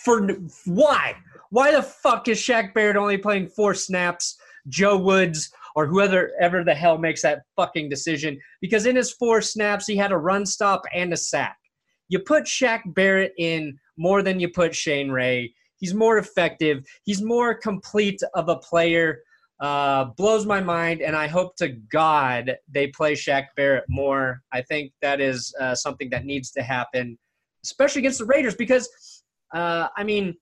[0.04, 0.28] For
[0.66, 1.14] why?
[1.50, 4.36] Why the fuck is Shaq Barrett only playing four snaps?
[4.68, 8.38] Joe Woods or whoever ever the hell makes that fucking decision.
[8.60, 11.56] Because in his four snaps, he had a run stop and a sack.
[12.08, 15.52] You put Shaq Barrett in more than you put Shane Ray.
[15.76, 16.84] He's more effective.
[17.04, 19.22] He's more complete of a player.
[19.62, 24.42] Uh, blows my mind, and I hope to God they play Shaq Barrett more.
[24.52, 27.16] I think that is uh, something that needs to happen,
[27.64, 28.88] especially against the Raiders, because
[29.54, 30.34] uh, I mean,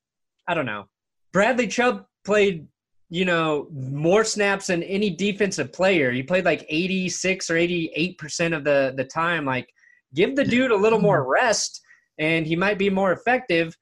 [0.49, 0.87] I don't know.
[1.35, 2.67] Bradley Chubb played,
[3.11, 6.11] you know, more snaps than any defensive player.
[6.13, 9.45] He played like 86 or 88 percent of the the time.
[9.45, 9.69] Like,
[10.15, 11.83] give the dude a little more rest,
[12.19, 13.77] and he might be more effective.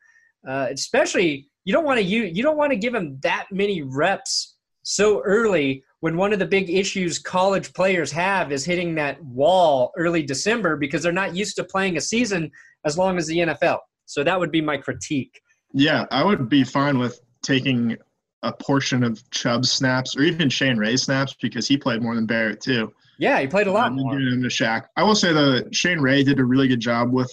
[0.44, 3.82] Uh, especially, you don't want to you you don't want to give him that many
[3.82, 4.56] reps
[4.88, 9.92] so early when one of the big issues college players have is hitting that wall
[9.98, 12.50] early December because they're not used to playing a season
[12.86, 13.80] as long as the NFL.
[14.06, 15.42] So that would be my critique.
[15.74, 16.06] yeah.
[16.10, 17.98] I would be fine with taking
[18.42, 22.24] a portion of Chubb's snaps or even Shane Ray's snaps because he played more than
[22.24, 22.90] Barrett too.
[23.18, 24.18] Yeah, he played a lot um, then more.
[24.18, 24.84] him to Shaq.
[24.96, 27.30] I will say that Shane Ray did a really good job with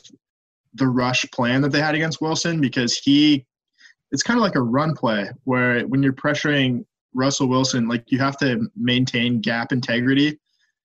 [0.73, 3.45] the rush plan that they had against Wilson because he,
[4.11, 6.83] it's kind of like a run play where when you're pressuring
[7.15, 10.37] Russell Wilson, like you have to maintain gap integrity.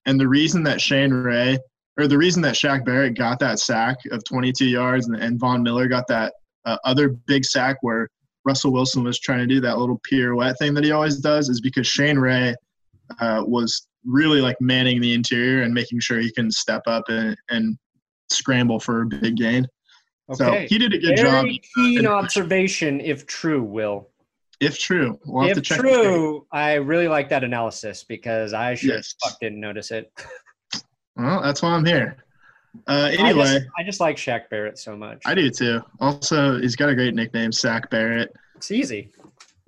[0.05, 1.59] And the reason that Shane Ray,
[1.99, 5.61] or the reason that Shaq Barrett got that sack of 22 yards and, and Von
[5.61, 6.33] Miller got that
[6.65, 8.09] uh, other big sack where
[8.45, 11.61] Russell Wilson was trying to do that little pirouette thing that he always does is
[11.61, 12.55] because Shane Ray
[13.19, 17.37] uh, was really like manning the interior and making sure he can step up and,
[17.49, 17.77] and
[18.31, 19.67] scramble for a big gain.
[20.33, 20.67] So Okay.
[20.67, 21.63] he did a good Very job.
[21.75, 24.07] keen observation, if true, Will.
[24.61, 28.93] If true, we'll have to if true, I really like that analysis because I sure
[28.95, 29.15] Yes.
[29.21, 30.11] fuck didn't notice it.
[31.15, 32.17] Well, that's why I'm here.
[32.87, 35.21] Uh, I anyway, just, I just like Shaq Barrett so much.
[35.25, 35.81] I do too.
[35.99, 38.33] Also, he's got a great nickname, Sack Barrett.
[38.55, 39.11] It's easy.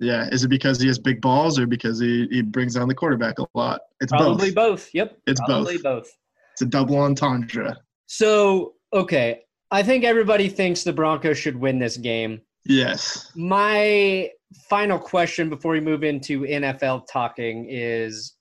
[0.00, 2.94] Yeah, is it because he has big balls or because he, he brings down the
[2.94, 3.82] quarterback a lot?
[4.00, 4.84] It's Probably both.
[4.84, 4.90] both.
[4.94, 5.18] Yep.
[5.26, 6.04] It's Probably both.
[6.04, 6.12] both.
[6.52, 7.76] It's a double entendre.
[8.06, 9.40] So, okay.
[9.70, 12.40] I think everybody thinks the Broncos should win this game.
[12.64, 13.32] Yes.
[13.34, 14.30] My
[14.68, 18.34] final question before we move into NFL talking is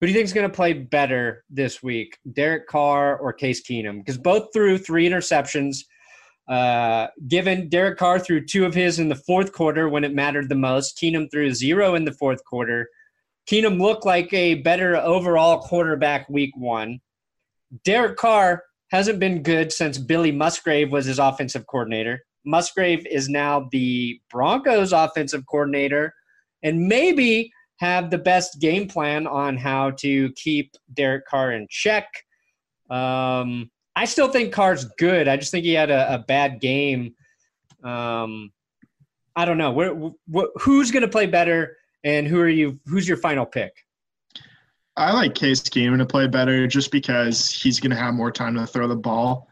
[0.00, 3.62] who do you think is going to play better this week, Derek Carr or Case
[3.62, 3.98] Keenum?
[3.98, 5.78] Because both threw three interceptions.
[6.46, 10.48] Uh, given Derek Carr threw two of his in the fourth quarter when it mattered
[10.48, 12.88] the most, Keenum threw zero in the fourth quarter.
[13.50, 17.00] Keenum looked like a better overall quarterback week one.
[17.84, 22.20] Derek Carr hasn't been good since Billy Musgrave was his offensive coordinator.
[22.44, 26.14] Musgrave is now the Broncos offensive coordinator
[26.62, 32.06] and maybe have the best game plan on how to keep Derek Carr in check.
[32.90, 35.28] Um, I still think Carr's good.
[35.28, 37.14] I just think he had a, a bad game.
[37.82, 38.52] Um,
[39.36, 40.14] I don't know.
[40.56, 42.78] Who's going to play better, and who are you?
[42.86, 43.72] Who's your final pick?
[44.96, 48.54] I like Case Keenum to play better just because he's going to have more time
[48.54, 49.48] to throw the ball,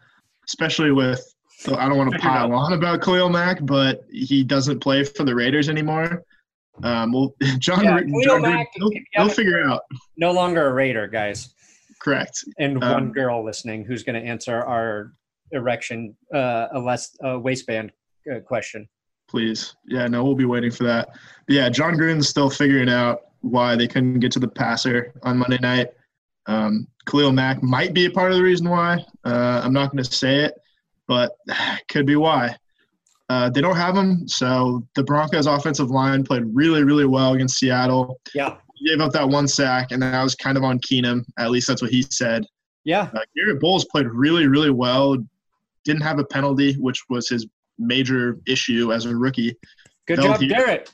[0.46, 1.31] especially with.
[1.62, 5.22] So I don't want to pile on about Khalil Mack, but he doesn't play for
[5.22, 6.24] the Raiders anymore.
[6.82, 9.82] Um, well, John, Yeah, John Khalil Mack, he'll, he'll figure it out.
[10.16, 11.54] No longer a Raider, guys,
[12.00, 12.44] Correct.
[12.58, 15.12] and Um, one girl listening who's going to answer our
[15.52, 17.92] erection, uh, a less uh, waistband
[18.28, 18.88] uh, question.
[19.30, 19.76] Please.
[19.86, 21.10] Yeah, no, we'll be waiting for that.
[21.46, 25.38] But yeah, Jon Gruden's still figuring out why they couldn't get to the passer on
[25.38, 25.90] Monday night.
[26.46, 29.04] Um, Khalil Mack might be a part of the reason why.
[29.24, 30.54] Uh, I'm not going to say it,
[31.12, 31.32] but
[31.88, 32.56] could be why.
[33.28, 37.58] Uh, they don't have him, so the Broncos' offensive line played really, really well against
[37.58, 38.18] Seattle.
[38.34, 41.24] Yeah, He gave up that one sack, and that was kind of on Keenum.
[41.38, 42.44] At least that's what he said.
[42.84, 45.16] yeah, Uh, Garett Bolles played really, really well.
[45.84, 47.46] Didn't have a penalty, which was his
[47.78, 49.54] major issue as a rookie.
[50.06, 50.50] good Held job, here.
[50.56, 50.84] Garett.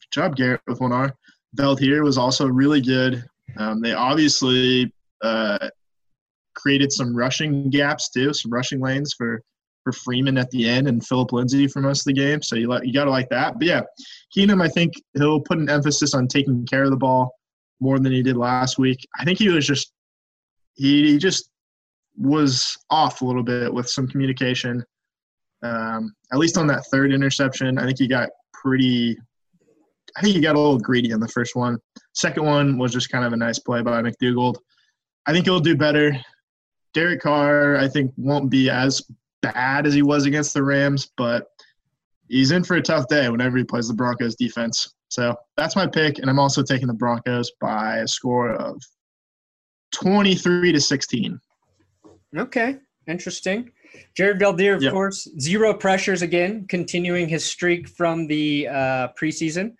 [0.00, 1.14] Good job, Garrett, with one R.
[1.56, 3.24] Veldheer was also really good.
[3.58, 5.68] Um, they obviously uh,
[6.54, 9.42] created some rushing gaps too, some rushing lanes for
[9.84, 12.42] for Freeman at the end and Philip Lindsay for most of the game.
[12.42, 13.58] So you like you got to like that.
[13.58, 13.82] But yeah,
[14.36, 17.32] Keenum, I think he'll put an emphasis on taking care of the ball
[17.80, 19.06] more than he did last week.
[19.20, 19.92] I think he was just
[20.74, 21.50] he, he just
[22.16, 24.82] was off a little bit with some communication.
[25.62, 29.16] Um, at least on that third interception, I think he got pretty.
[30.16, 31.78] I think he got a little greedy on the first one.
[32.14, 34.56] Second one was just kind of a nice play by McDougald.
[35.26, 36.16] I think he'll do better.
[36.92, 39.02] Derek Carr, I think, won't be as
[39.52, 41.48] bad as he was against the Rams, but
[42.28, 44.94] he's in for a tough day whenever he plays the Broncos defense.
[45.08, 48.80] So that's my pick, and I'm also taking the Broncos by a score of
[49.92, 51.40] 23 to 16.
[52.36, 53.70] Okay, interesting.
[54.16, 54.92] Jared Veldheer, of Yep.
[54.92, 59.74] course, zero pressures again, continuing his streak from the uh, preseason.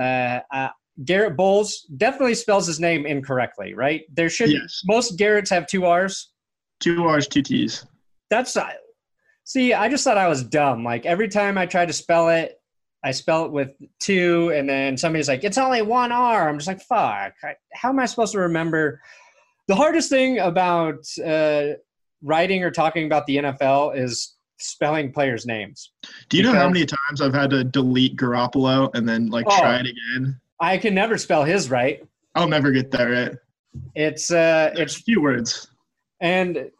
[0.00, 0.68] Uh, uh,
[1.04, 4.02] Garett Bolles definitely spells his name incorrectly, right?
[4.14, 4.82] There should Yes.
[4.84, 6.30] most Garrett's have two R's.
[6.78, 7.84] Two R's, two T's.
[8.30, 8.70] That's uh,
[9.44, 10.84] see, I just thought I was dumb.
[10.84, 12.60] Like every time I tried to spell it,
[13.04, 16.68] I spell it with two, and then somebody's like, "It's only one R." I'm just
[16.68, 17.34] like, "Fuck!
[17.42, 19.00] I, how am I supposed to remember?"
[19.68, 21.74] The hardest thing about uh,
[22.22, 25.92] writing or talking about the NFL is spelling players' names.
[26.28, 29.58] Do you know how many times I've had to delete Garoppolo and then like Oh.
[29.58, 30.38] try it again?
[30.60, 32.02] I can never spell his right.
[32.34, 33.32] I'll never get that right.
[33.94, 35.68] It's uh, It's it's few words.
[36.20, 36.70] and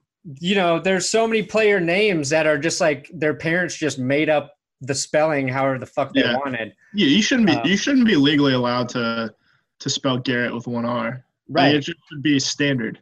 [0.40, 4.28] you know, there's so many player names that are just like their parents just made
[4.30, 6.36] up the spelling however the fuck they Yeah.
[6.36, 6.74] wanted.
[6.92, 9.34] Yeah, you shouldn't be Uh, you shouldn't be legally allowed to
[9.80, 11.24] to spell Garrett with one R.
[11.48, 11.74] Like, Right.
[11.74, 12.98] it should be standard.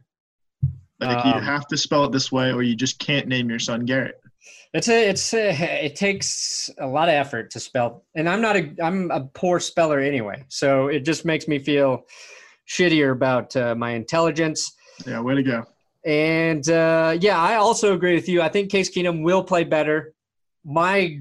[1.01, 3.59] Like you Um, have to spell it this way, or you just can't name your
[3.59, 4.21] son Garrett.
[4.75, 5.51] It's a it's a,
[5.85, 9.61] it takes a lot of effort to spell, and I'm not a I'm a poor
[9.61, 12.05] speller anyway, so it just makes me feel
[12.69, 14.73] shittier about uh, my intelligence.
[15.07, 15.65] Yeah, way to go.
[16.05, 18.43] And uh, yeah, I also agree with you.
[18.43, 20.15] I think Case Keenum will play better.
[20.65, 21.19] My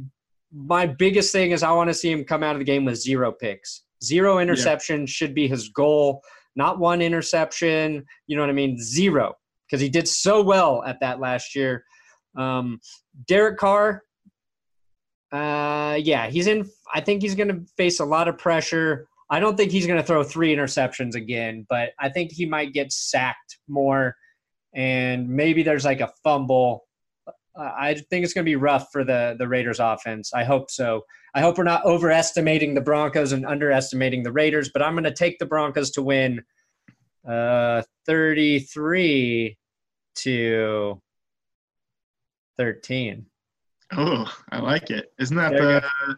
[0.54, 2.98] my biggest thing is I want to see him come out of the game with
[2.98, 3.84] zero picks.
[4.04, 6.24] Zero interceptions should be his goal,
[6.56, 8.04] not one interception.
[8.28, 8.78] You know what I mean?
[8.82, 11.86] Zero, because he did so well at that last year.
[12.36, 12.80] Um,
[13.28, 14.04] Derek Carr,
[15.32, 16.70] uh, yeah, he's in.
[16.94, 19.08] I think he's going to face a lot of pressure.
[19.30, 22.74] I don't think he's going to throw three interceptions again, but I think he might
[22.74, 24.16] get sacked more,
[24.74, 26.86] and maybe there's like a fumble.
[27.58, 30.34] I think it's going to be rough for the the Raiders offense.
[30.34, 31.04] I hope so.
[31.36, 35.14] I hope we're not overestimating the Broncos and underestimating the Raiders, but I'm going to
[35.14, 36.42] take the Broncos to win
[37.28, 39.58] uh 33
[40.16, 41.02] to
[42.58, 43.26] 13.
[43.98, 45.12] Oh, I like it.
[45.20, 46.18] Isn't that There the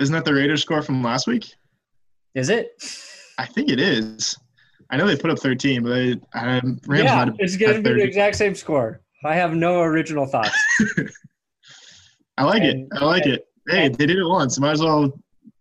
[0.00, 1.54] isn't that the Raiders score from last week?
[2.34, 2.70] Is it?
[3.38, 4.36] I think it is.
[4.90, 7.94] I know they put up 13, but they um, Rams yeah, it's going to be
[8.00, 9.00] the exact same score.
[9.24, 10.56] I have no original thoughts.
[12.38, 12.98] I like and- it.
[12.98, 13.44] I like and- it.
[13.68, 14.58] Hey, and- they did it once.
[14.58, 15.12] Might as well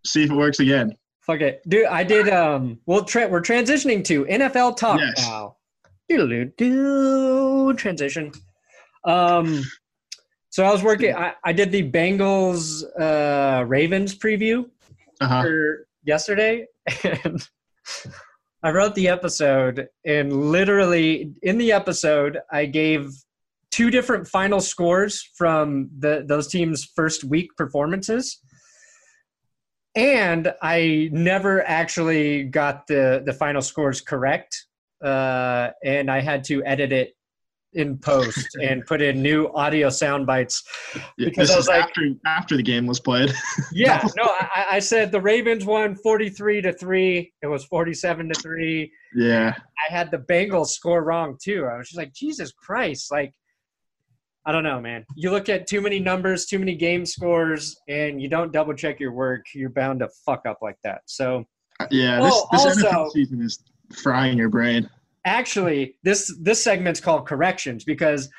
[0.05, 0.93] see if it works again.
[1.21, 1.87] Fuck it, dude.
[1.87, 2.29] I did.
[2.29, 5.27] Um, we'll tra- we're transitioning to NFL talk Yes.
[5.27, 5.57] now.
[6.07, 8.31] Do transition.
[9.03, 9.61] Um,
[10.51, 11.13] so I was working.
[11.13, 14.69] I, I did the Bengals uh, Ravens preview
[15.19, 15.41] Uh huh.
[15.43, 16.65] for yesterday,
[17.03, 17.45] and
[18.67, 19.87] I wrote the episode.
[20.05, 23.09] And literally in the episode, I gave
[23.71, 28.41] two different final scores from the those teams' first week performances
[29.97, 34.67] and I never actually got the the final scores correct,
[35.03, 37.13] uh, and I had to edit it
[37.77, 40.63] in post and put in new audio sound bites.
[41.17, 43.31] Because this I was like- after after the game was played.
[43.71, 47.31] Yeah, no, I, I said the Ravens won forty three to three.
[47.41, 48.91] It was forty seven to three.
[49.15, 49.53] yeah.
[49.89, 51.65] I had the Bengals score wrong too.
[51.65, 53.33] I was just like, Jesus Christ, like.
[54.45, 55.05] I don't know, man.
[55.17, 58.97] You look at too many numbers, too many game scores, and you don't double check
[58.97, 61.01] your work, you're bound to fuck up like that.
[61.05, 61.43] So,
[61.81, 62.21] uh, Yeah.
[62.21, 63.59] This, Oh, this also- NFL season is
[64.01, 64.89] frying your brain.
[65.27, 68.29] Actually this this segment's called corrections because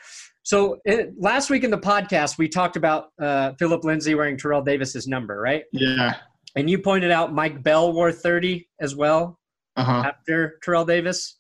[0.43, 4.63] so it, last week in the podcast we talked about uh, philip lindsay wearing terrell
[4.63, 6.15] davis's number right Yeah.
[6.57, 9.39] and you pointed out mike bell wore 30 as well
[9.77, 10.03] Uh huh.
[10.07, 11.39] after terrell davis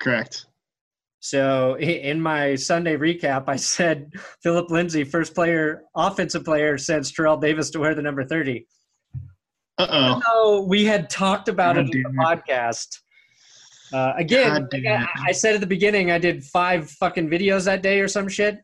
[0.00, 0.46] Correct.
[1.20, 4.10] so in my sunday recap i said
[4.42, 8.66] philip lindsay first player offensive player since terrell davis to wear the number 30
[9.78, 10.66] Uh oh.
[10.66, 12.88] we had talked about God it in the podcast.
[13.92, 15.06] Uh, again, like I.
[15.28, 18.58] I said at the beginning, I did five fucking videos that day or some shit.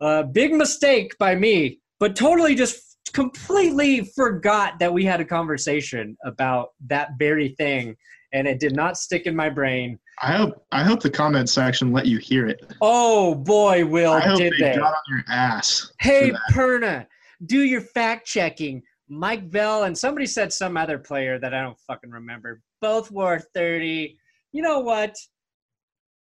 [0.00, 6.16] Uh, big mistake by me, but totally just completely forgot that we had a conversation
[6.24, 7.96] about that very thing,
[8.32, 9.98] and it did not stick in my brain.
[10.22, 12.64] I hope I hope the comment section let you hear it.
[12.80, 14.76] Oh boy, Will, I hope did they, they?
[14.76, 15.92] got on your ass.
[16.00, 16.32] Hey.
[16.52, 17.06] Perna,
[17.46, 18.82] do your fact checking.
[19.08, 22.60] Mike Bell and somebody said some other player that I don't fucking remember.
[22.80, 24.18] Both wore 30.
[24.54, 25.16] You know what?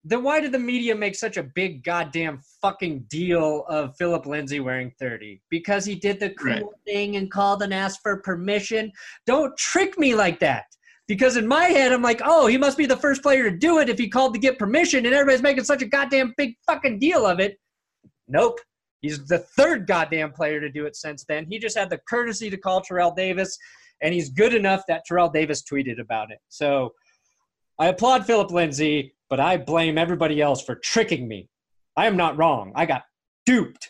[0.04, 4.60] Then why did the media make such a big goddamn fucking deal of Philip Lindsay
[4.60, 5.40] wearing 30?
[5.52, 6.64] Because he did the cool Right.
[6.86, 8.92] thing and called and asked for permission.
[9.28, 10.66] Don't trick me like that.
[11.08, 13.78] Because in my head, I'm like, oh, he must be the first player to do
[13.80, 16.98] it if he called to get permission, and everybody's making such a goddamn big fucking
[16.98, 17.60] deal of it.
[18.28, 18.60] Nope.
[19.02, 21.46] He's the third goddamn player to do it since then.
[21.46, 23.58] He just had the courtesy to call Terrell Davis,
[24.02, 26.40] and he's good enough that Terrell Davis tweeted about it.
[26.50, 26.94] So
[27.80, 31.50] I applaud Philip Lindsay, but I blame everybody else for tricking me.
[31.98, 32.72] I am not wrong.
[32.76, 33.04] I got
[33.46, 33.90] duped.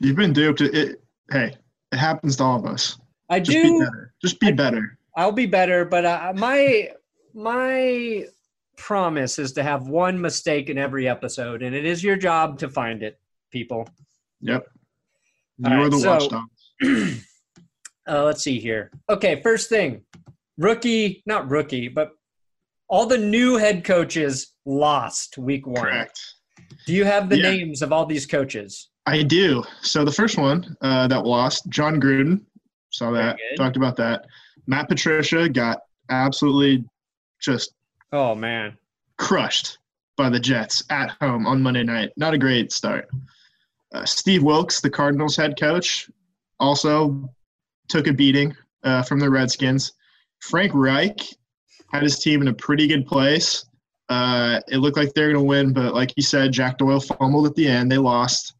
[0.00, 0.60] You've been duped.
[0.60, 1.54] It, it, hey,
[1.92, 2.98] it happens to all of us.
[3.28, 3.78] I Just be do.
[3.80, 4.14] better.
[4.20, 4.98] Just be better.
[5.16, 6.90] I'll be better, but uh, my
[7.34, 8.24] my
[8.76, 12.68] promise is to have one mistake in every episode, and it is your job to
[12.68, 13.18] find it,
[13.50, 13.88] people.
[14.40, 14.66] Yep.
[15.64, 16.44] All You're right, the so- watchdog.
[18.08, 18.90] uh, let's see here.
[19.08, 20.02] Okay, first thing,
[20.58, 22.12] rookie, not rookie, but
[22.92, 25.82] all the new head coaches lost week one.
[25.82, 26.20] Correct.
[26.86, 27.50] Do you have the Yeah.
[27.50, 28.90] names of all these coaches?
[29.06, 29.64] I do.
[29.80, 32.44] So the first one uh, that lost, Jon Gruden,
[32.90, 34.26] saw that, talked about that.
[34.66, 35.78] Matt Patricia got
[36.10, 36.84] absolutely
[37.40, 37.72] just
[38.12, 38.76] Oh man,
[39.16, 39.78] crushed
[40.18, 42.10] by the Jets at home on Monday night.
[42.18, 43.08] Not a great start.
[43.94, 46.10] Uh, Steve Wilks, the Cardinals head coach,
[46.60, 47.30] also
[47.88, 49.94] took a beating uh, from the Redskins.
[50.40, 51.22] Frank Reich
[51.92, 53.64] had his team in a pretty good place.
[54.08, 57.46] Uh, it looked like they're going to win, but like you said, Jack Doyle fumbled
[57.46, 57.90] at the end.
[57.90, 58.54] They lost.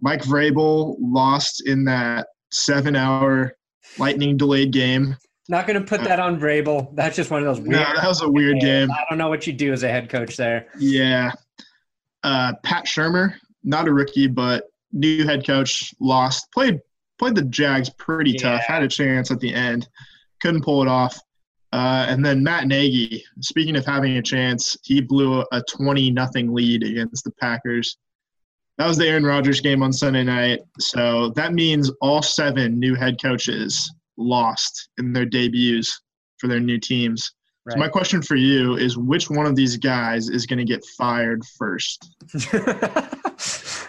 [0.00, 3.52] Mike Vrabel lost in that seven-hour
[3.98, 5.16] lightning delayed game.
[5.48, 6.94] not going to put that on Vrabel.
[6.94, 7.72] That's just one of those weird.
[7.72, 8.90] No, that was a weird game.
[8.90, 10.66] I don't know what you do as a head coach there.
[10.78, 11.32] Yeah.
[12.22, 13.34] Uh, Pat Shurmur,
[13.64, 16.50] not a rookie, but new head coach, lost.
[16.52, 16.80] Played
[17.18, 18.62] played the Jags pretty tough.
[18.66, 19.88] Had a chance at the end,
[20.40, 21.18] couldn't pull it off.
[21.72, 23.24] Uh, and then Matt Nagy.
[23.40, 27.98] Speaking of having a chance, he blew a twenty nothing lead against the Packers.
[28.78, 30.60] That was the Aaron Rodgers game on Sunday night.
[30.78, 36.00] So that means all seven new head coaches lost in their debuts
[36.38, 37.34] for their new teams.
[37.68, 37.74] Right.
[37.74, 40.82] So my question for you is which one of these guys is going to get
[40.96, 42.16] fired first?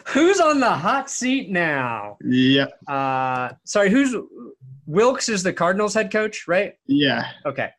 [0.05, 2.17] who's on the hot seat now?
[2.21, 2.65] Yeah.
[2.89, 4.13] Uh, sorry, who's
[4.85, 6.73] Wilks is the Cardinals head coach, right?
[6.87, 7.27] Yeah.
[7.45, 7.69] Okay.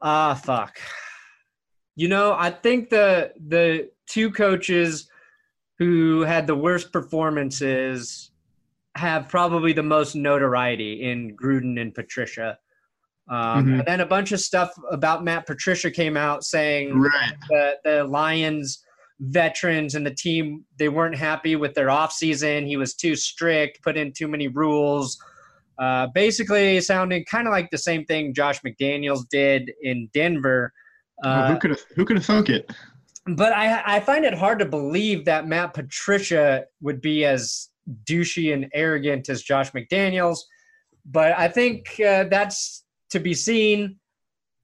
[0.00, 0.78] Ah, fuck.
[1.96, 5.08] You know, I think the the two coaches
[5.80, 8.30] who had the worst performances
[8.94, 12.58] have probably the most notoriety in Gruden and Patricia.
[13.28, 13.78] Um, Mhm.
[13.78, 17.34] And then a bunch of stuff about Matt Patricia came out saying Right.
[17.48, 18.84] the, the Lions
[19.20, 22.66] veterans and the team they weren't happy with their offseason.
[22.66, 25.16] He was too strict, put in too many rules.
[25.78, 30.72] Uh, basically, sounding kind of like the same thing Josh McDaniels did in Denver.
[31.22, 32.70] Uh, who could have who could have thunk it?
[33.26, 37.68] But I I find it hard to believe that Matt Patricia would be as
[38.04, 40.38] douchey and arrogant as Josh McDaniels.
[41.06, 42.81] But I think uh, that's
[43.12, 43.96] to be seen.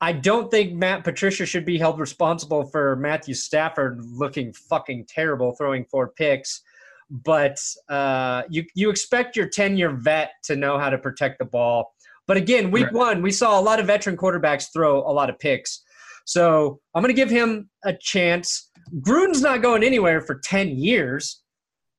[0.01, 5.53] I don't think Matt Patricia should be held responsible for Matthew Stafford looking fucking terrible,
[5.53, 6.62] throwing four picks.
[7.11, 11.46] But uh, you you expect your ten year vet to know how to protect the
[11.46, 11.94] ball.
[12.26, 12.92] But again, week right.
[12.92, 15.82] one, we saw a lot of veteran quarterbacks throw a lot of picks.
[16.26, 18.70] So I'm going to give him a chance.
[19.01, 21.42] Gruden's not going anywhere for 10 years.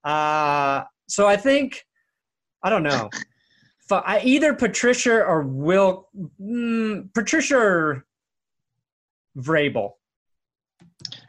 [0.03, 1.83] Uh, so I think,
[2.63, 3.09] I don't know.
[3.91, 6.07] Either Patricia or Will,
[6.41, 8.05] mm, Patricia or
[9.37, 9.91] Vrabel.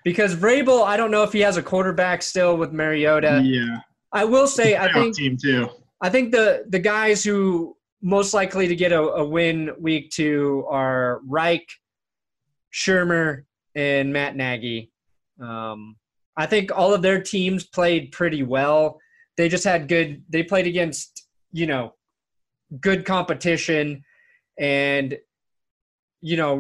[0.04, 3.42] Because Vrabel, I don't know if he has a quarterback still with Mariota.
[3.44, 3.78] Yeah.
[4.12, 5.68] I will say, I think team too.
[6.00, 10.64] I think the the guys who most likely to get a, a win week two
[10.68, 11.66] are Reich,
[12.72, 13.44] Shurmur
[13.74, 14.90] and Matt Nagy.
[15.40, 15.96] Um,
[16.36, 18.98] I think all of their teams played pretty well.
[19.36, 20.24] They just had good.
[20.28, 21.94] They played against you know
[22.80, 24.04] good competition,
[24.58, 25.16] and
[26.20, 26.56] you know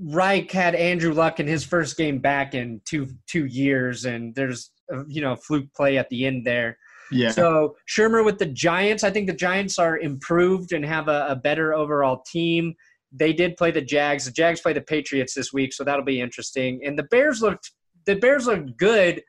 [0.00, 4.70] Reich had Andrew Luck in his first game back in two two years, and there's
[4.92, 6.78] uh, you know fluke play at the end there.
[7.10, 7.30] Yeah.
[7.30, 11.36] So Shurmur with the Giants, I think the Giants are improved and have a, a
[11.36, 12.74] better overall team
[13.12, 14.24] they did play the Jags.
[14.24, 16.80] The Jags play the Patriots this week, so that'll be interesting.
[16.84, 17.70] And the Bears looked
[18.06, 19.22] the Bears looked good,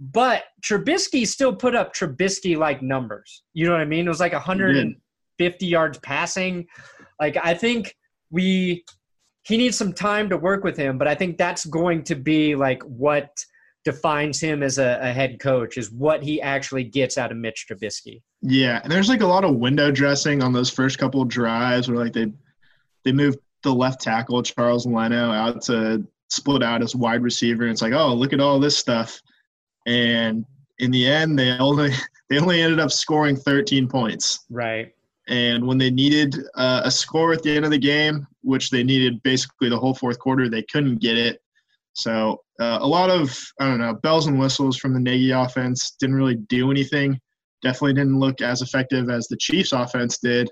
[0.00, 3.44] but Trubisky still put up Trubisky like numbers.
[3.52, 4.06] You know what I mean?
[4.06, 4.32] It was like
[5.38, 6.66] 150 yards passing.
[7.20, 7.94] Like I think
[8.30, 8.84] we
[9.42, 12.54] he needs some time to work with him, but I think that's going to be
[12.54, 13.30] like what
[13.84, 17.66] defines him as a, a, head coach is what he actually gets out of Mitch
[17.70, 18.20] Trubisky.
[18.42, 21.88] Yeah, and there's like a lot of window dressing on those first couple of drives
[21.88, 22.32] where like they
[23.04, 27.62] they moved the left tackle Charles Leno out to split out as wide receiver.
[27.62, 29.20] And it's like, oh, look at all this stuff.
[29.86, 30.44] And
[30.78, 31.92] in the end, they only
[32.30, 34.44] they only ended up scoring 13 points.
[34.50, 34.92] Right.
[35.28, 38.84] And when they needed uh, a score at the end of the game, which they
[38.84, 41.40] needed basically the whole fourth quarter, they couldn't get it.
[41.94, 45.96] So uh, a lot of I don't know bells and whistles from the Nagy offense
[45.98, 47.18] didn't really do anything.
[47.62, 50.48] Definitely didn't look as effective as the Chiefs offense did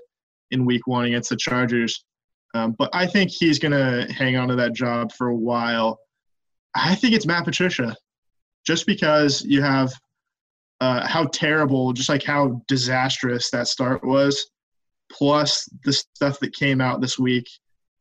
[0.51, 2.03] in Week One against the Chargers.
[2.55, 5.99] Um, but I think he's going to hang on to that job for a while.
[6.73, 7.95] I think it's Matt Patricia,
[8.65, 9.93] just because you have
[10.81, 14.51] uh, how terrible, just like how disastrous that start was,
[15.11, 17.47] plus the stuff that came out this week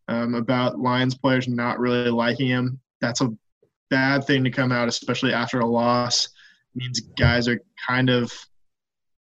[0.09, 2.80] um, about Lions players not really liking him.
[3.00, 3.34] That's a
[3.90, 6.26] bad thing to come out, especially after a loss.
[6.26, 8.32] It means guys are kind of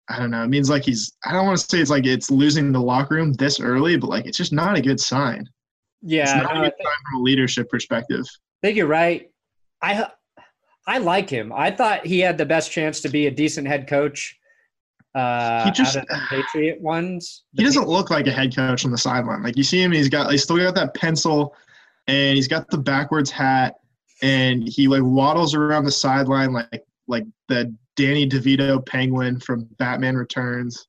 [0.09, 0.43] I don't know.
[0.43, 1.13] It means like he's.
[1.25, 4.11] I don't want to say it's like it's losing the locker room this early, but
[4.11, 5.49] like it's just not a good sign.
[6.03, 8.25] Yeah, it's not no, a good sign from a leadership perspective.
[8.27, 9.31] I think you're right.
[9.81, 10.07] I
[10.87, 11.53] I like him.
[11.55, 14.39] I thought he had the best chance to be a decent head coach.
[15.15, 17.45] Uh, he just out of the Patriot ones.
[17.55, 19.43] He doesn't look like a head coach on the sideline.
[19.43, 21.55] Like you see him, he's got he's still got that pencil,
[22.07, 23.75] and he's got the backwards hat,
[24.23, 30.17] and he like waddles around the sideline like like the Danny DeVito penguin from Batman
[30.17, 30.87] Returns.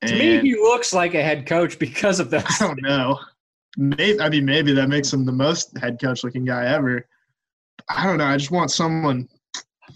[0.00, 2.46] And to me, he looks like a head coach because of that.
[2.60, 3.18] I don't know.
[3.76, 7.06] Maybe I mean maybe that makes him the most head coach looking guy ever.
[7.90, 8.24] I don't know.
[8.24, 9.28] I just want someone.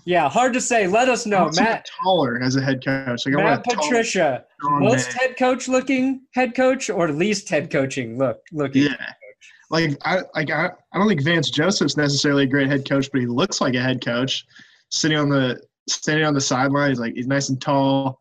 [0.04, 0.86] Yeah, hard to say.
[0.86, 1.86] Let us know, Matt.
[2.02, 3.26] Taller as a head coach.
[3.26, 5.16] Like Matt Patricia, most man.
[5.16, 8.84] head coach looking head coach or least head coaching look looking.
[8.84, 9.12] Yeah,
[9.70, 13.20] like I like I, I don't think Vance Joseph's necessarily a great head coach, but
[13.20, 14.46] he looks like a head coach
[14.90, 16.90] sitting on the standing on the sideline.
[16.90, 18.20] He's like he's nice and tall.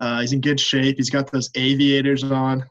[0.00, 0.96] Uh, he's in good shape.
[0.96, 2.64] He's got those aviators on.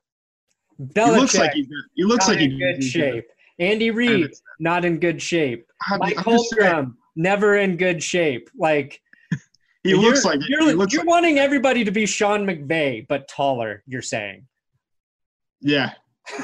[0.80, 3.14] Belichick, he looks like he's, he looks like in good shape.
[3.14, 3.24] Good.
[3.60, 4.30] Andy Reid
[4.60, 5.66] not in good shape.
[5.90, 8.50] I'm, Mike Holmgren never in good shape.
[8.58, 9.02] Like
[9.84, 13.84] he looks like you're, looks you're like, wanting everybody to be Sean McVay but taller.
[13.88, 14.48] You're saying.
[15.60, 15.92] Yeah.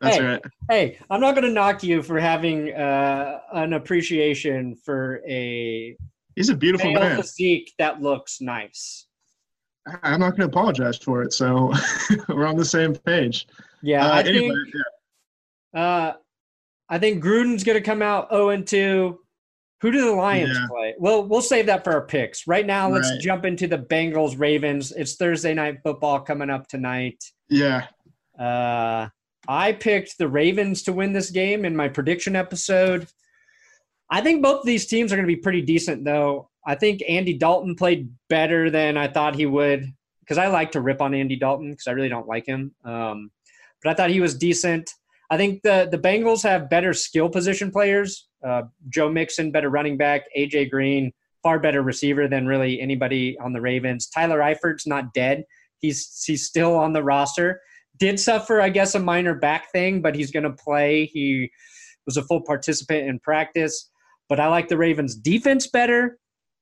[0.00, 0.42] That's hey, right.
[0.68, 5.96] Hey, I'm not going to knock you for having uh, an appreciation for a
[6.34, 7.16] He's a beautiful man.
[7.16, 9.06] physique that looks nice.
[10.02, 11.32] I'm not going to apologize for it.
[11.32, 11.72] So
[12.28, 13.46] we're on the same page.
[13.82, 14.74] Yeah, uh, I anyway, think.
[15.74, 15.80] Yeah.
[15.80, 16.12] Uh,
[16.88, 19.18] I think Gruden's going to come out 0 and 2.
[19.82, 20.66] Who do the Lions yeah.
[20.70, 20.94] play?
[20.96, 22.46] Well, we'll save that for our picks.
[22.46, 23.20] Right now, let's right.
[23.20, 24.92] jump into the Bengals Ravens.
[24.92, 27.22] It's Thursday night football coming up tonight.
[27.48, 27.88] Yeah.
[28.38, 29.08] Uh,
[29.48, 33.08] I picked the Ravens to win this game in my prediction episode.
[34.08, 36.48] I think both of these teams are going to be pretty decent, though.
[36.64, 40.80] I think Andy Dalton played better than I thought he would because I like to
[40.80, 42.72] rip on Andy Dalton because I really don't like him.
[42.84, 43.32] Um,
[43.82, 44.92] but I thought he was decent.
[45.32, 48.28] I think the the Bengals have better skill position players.
[48.46, 50.24] Uh, Joe Mixon, better running back.
[50.36, 51.10] AJ Green,
[51.42, 54.08] far better receiver than really anybody on the Ravens.
[54.08, 55.44] Tyler Eifert's not dead.
[55.78, 57.62] He's he's still on the roster.
[57.96, 61.06] Did suffer, I guess, a minor back thing, but he's going to play.
[61.06, 61.50] He
[62.04, 63.90] was a full participant in practice.
[64.28, 66.18] But I like the Ravens' defense better.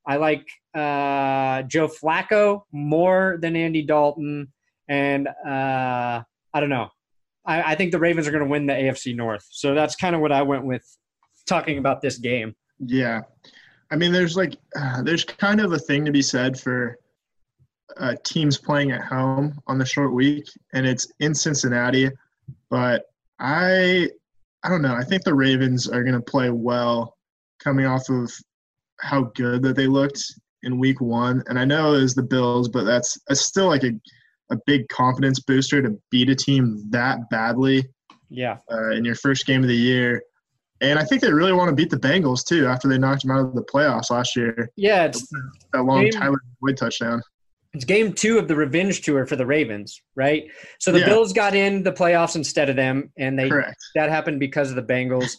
[0.07, 4.53] I like uh, Joe Flacco more than Andy Dalton,
[4.89, 6.23] and uh,
[6.55, 6.91] I don't know.
[7.45, 9.47] I, I think the Ravens are going to win the AFC North.
[9.51, 10.85] So that's kind of what I went with
[11.47, 12.55] talking about this game.
[12.79, 13.23] Yeah,
[13.91, 16.99] I mean, there's like uh, there's kind of a thing to be said for
[17.97, 22.11] uh, teams playing at home on the short week, and it's in Cincinnati.
[22.71, 23.05] But
[23.39, 24.09] I
[24.63, 24.95] I don't know.
[24.95, 27.17] I think the Ravens are going to play well
[27.63, 28.31] coming off of
[29.01, 30.23] how good that they looked
[30.63, 31.43] in week one.
[31.49, 33.93] And I know it was the Bills, but that's, that's still like a,
[34.51, 37.87] a big confidence booster to beat a team that badly.
[38.29, 38.59] Yeah.
[38.71, 40.23] Uh, in your first game of the year.
[40.81, 43.33] And I think they really want to beat the Bengals too after they knocked them
[43.33, 44.71] out of the playoffs last year.
[44.77, 45.29] Yeah, it's
[45.73, 47.21] that long game, Tyler Boyd touchdown.
[47.75, 50.45] It's game two of the revenge tour for the Ravens, right?
[50.79, 51.07] So the yeah.
[51.07, 53.77] Bills got in the playoffs instead of them, and they Correct.
[53.95, 55.37] that happened because of the Bengals.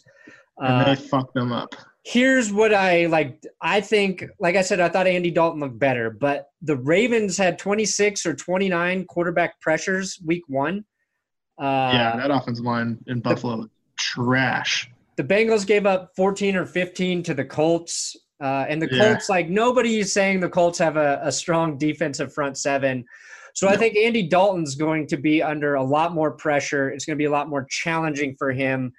[0.58, 3.42] and uh, they fucked them up here's what I like.
[3.60, 7.58] I think, like I said, I thought Andy Dalton looked better, but the Ravens had
[7.58, 10.84] 26 or 29 quarterback pressures week one.
[11.60, 14.90] Uh, yeah, that offensive line in Buffalo, the, trash.
[15.16, 18.16] The Bengals gave up 14 or 15 to the Colts.
[18.40, 19.36] Uh, and the Colts, yeah.
[19.36, 23.04] like nobody is saying the Colts have a, a strong defensive front seven.
[23.54, 23.74] So no.
[23.74, 26.90] I think Andy Dalton's going to be under a lot more pressure.
[26.90, 28.92] It's going to be a lot more challenging for him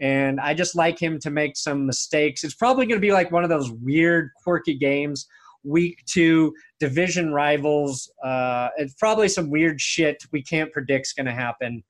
[0.00, 2.44] and I just like him to make some mistakes.
[2.44, 5.26] It's probably going to be like one of those weird, quirky games.
[5.62, 8.10] Week two, division rivals.
[8.22, 11.82] Uh, it's probably some weird shit we can't predict is going to happen.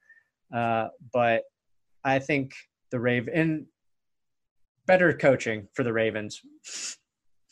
[0.54, 1.42] Uh, but
[2.04, 2.52] I think
[2.92, 3.66] the Raven and
[4.86, 6.40] better coaching for the Ravens.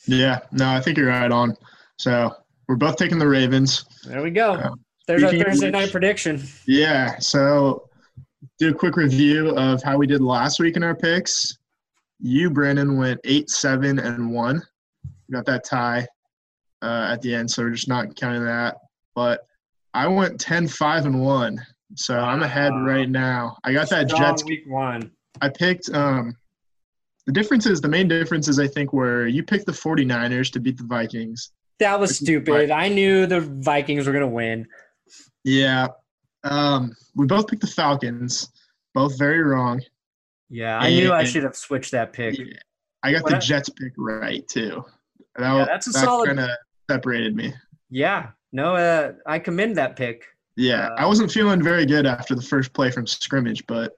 [0.06, 1.56] Yeah, no, I think you're right on.
[1.98, 2.32] So
[2.68, 3.84] we're both taking the Ravens.
[4.04, 4.52] There we go.
[4.52, 4.70] Uh,
[5.08, 6.42] There's our Thursday night prediction.
[6.66, 7.18] Yeah.
[7.18, 7.88] So
[8.58, 11.58] do a quick review of how we did last week in our picks.
[12.20, 14.62] You, Brandon, went eight, seven, and one.
[15.30, 16.06] got that tie
[16.82, 18.78] uh, at the end, so we're just not counting that.
[19.14, 19.46] But
[19.94, 21.64] I went 10, 5, and one.
[21.94, 22.24] So wow.
[22.24, 23.56] I'm ahead right now.
[23.64, 25.10] I got that Strong Jets week one.
[25.40, 26.36] I picked um
[27.26, 30.60] the difference is the main difference is I think where you picked the 49ers to
[30.60, 31.52] beat the Vikings.
[31.78, 32.70] That was stupid.
[32.70, 34.66] I knew the Vikings were gonna win.
[35.44, 35.88] Yeah,
[36.44, 38.50] um, we both picked the Falcons,
[38.94, 39.82] both very wrong.
[40.48, 42.38] Yeah, I and, knew I should have switched that pick.
[42.38, 42.44] Yeah,
[43.02, 44.84] I got what the Jets pick right too.
[45.36, 46.26] That, yeah, that's a that solid.
[46.26, 46.50] Kind of
[46.90, 47.54] separated me.
[47.90, 50.24] Yeah, no, uh, I commend that pick.
[50.56, 53.96] Yeah, uh, I wasn't feeling very good after the first play from scrimmage, but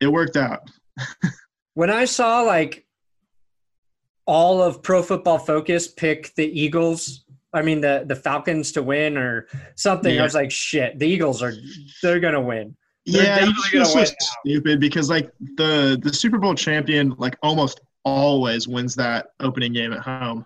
[0.00, 0.68] it worked out.
[1.74, 2.84] when I saw like
[4.26, 7.23] all of Pro Football Focus pick the Eagles
[7.54, 9.46] I mean the the Falcons to win or
[9.76, 10.14] something.
[10.14, 10.20] Yeah.
[10.20, 11.52] I was like, shit, the Eagles are
[12.02, 12.76] they're gonna win.
[13.06, 14.04] They're yeah, it's so
[14.42, 19.92] stupid because like the the Super Bowl champion like almost always wins that opening game
[19.92, 20.44] at home.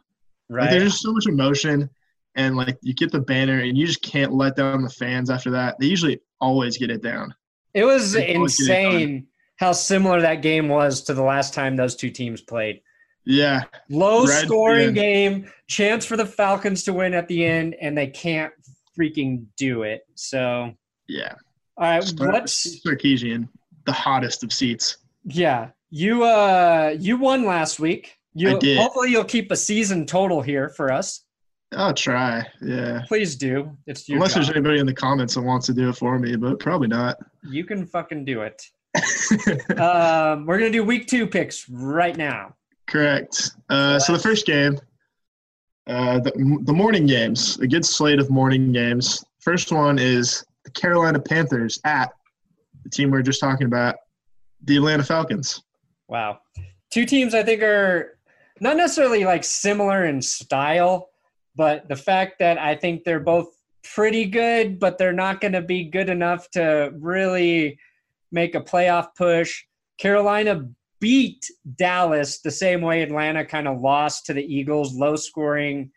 [0.48, 0.62] Right.
[0.62, 1.90] Like, there's just so much emotion,
[2.34, 5.50] and like you get the banner, and you just can't let down the fans after
[5.52, 5.78] that.
[5.78, 7.34] They usually always get it down.
[7.74, 9.24] It was insane it
[9.58, 12.80] how similar that game was to the last time those two teams played.
[13.24, 13.64] Yeah.
[13.90, 18.06] Low Red scoring game, chance for the Falcons to win at the end, and they
[18.06, 18.52] can't
[18.98, 20.02] freaking do it.
[20.14, 20.72] So
[21.08, 21.34] yeah.
[21.76, 23.48] All right, Start let's Sarkisian,
[23.84, 24.98] the hottest of seats.
[25.24, 25.70] Yeah.
[25.90, 28.16] You uh you won last week.
[28.34, 28.78] You I did.
[28.78, 31.24] hopefully you'll keep a season total here for us.
[31.72, 32.46] I'll try.
[32.62, 33.02] Yeah.
[33.06, 33.76] Please do.
[33.86, 34.36] It's unless job.
[34.36, 37.18] there's anybody in the comments that wants to do it for me, but probably not.
[37.48, 38.62] You can fucking do it.
[39.78, 42.54] um, we're gonna do week two picks right now.
[42.88, 43.50] Correct.
[43.68, 44.78] Uh, so the first game,
[45.86, 46.32] uh, the,
[46.64, 49.24] the morning games, a good slate of morning games.
[49.40, 52.10] First one is the Carolina Panthers at
[52.82, 53.96] the team we are just talking about,
[54.64, 55.62] the Atlanta Falcons.
[56.08, 56.40] Wow.
[56.90, 58.18] Two teams I think are
[58.60, 61.10] not necessarily like similar in style,
[61.56, 63.48] but the fact that I think they're both
[63.82, 67.78] pretty good, but they're not going to be good enough to really
[68.32, 69.64] make a playoff push.
[69.98, 70.68] Carolina
[71.00, 71.46] beat
[71.76, 75.90] Dallas the same way Atlanta kind of lost to the Eagles, low scoring,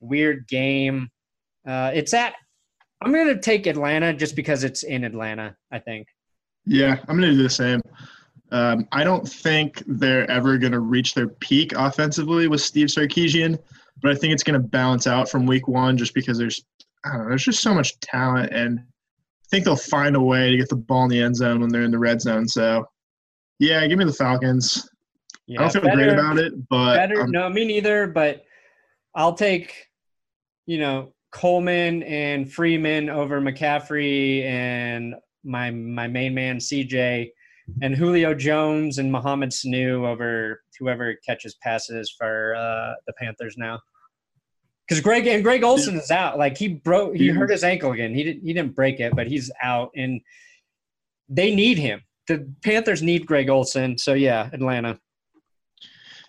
[0.00, 1.08] weird game.
[1.66, 2.34] Uh, it's at,
[3.02, 6.06] I'm going to take Atlanta just because it's in Atlanta, I think.
[6.64, 7.80] Yeah, I'm going to do the same.
[8.52, 13.58] Um, I don't think they're ever going to reach their peak offensively with Steve Sarkisian,
[14.02, 16.62] but I think it's going to balance out from week one just because there's
[17.04, 17.28] I don't know.
[17.30, 20.76] There's just so much talent, and I think they'll find a way to get the
[20.76, 22.46] ball in the end zone when they're in the red zone.
[22.46, 22.86] So,
[23.62, 24.90] yeah, give me the Falcons.
[25.46, 27.20] Yeah, I don't feel better- great about it, but better.
[27.20, 28.08] I'm- no, me neither.
[28.08, 28.44] But
[29.14, 29.86] I'll take,
[30.66, 37.30] you know, Coleman and Freeman over McCaffrey and my my main man CJ
[37.82, 43.78] and Julio Jones and Mohamed Sanu over whoever catches passes for uh, the Panthers now.
[44.88, 46.36] Because Greg and Greg Olsen is out.
[46.36, 48.12] Like he broke, he hurt his ankle again.
[48.12, 50.20] He didn't he didn't break it, but he's out, and
[51.28, 52.02] they need him.
[52.32, 53.98] The Panthers need Greg Olsen.
[53.98, 54.98] So yeah, Atlanta.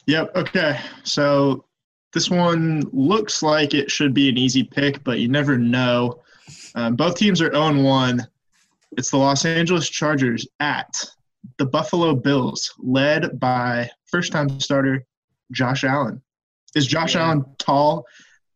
[0.08, 0.36] Yep.
[0.36, 0.80] Okay.
[1.04, 1.66] So
[2.12, 6.22] this one looks like it should be an easy pick, but you never know.
[6.76, 8.28] Um, both teams are 0 1.
[8.97, 10.93] It's the Los Angeles Chargers at
[11.58, 15.06] the Buffalo Bills, led by first time starter
[15.51, 16.22] Josh Allen.
[16.76, 17.28] Is Josh Yeah.
[17.28, 18.06] Allen tall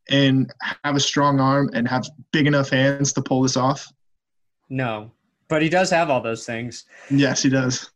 [0.09, 0.51] and
[0.83, 3.87] have a strong arm and have big enough hands to pull this off?
[4.69, 5.11] No,
[5.49, 6.85] but he does have all those things.
[7.09, 7.89] Yes, he does.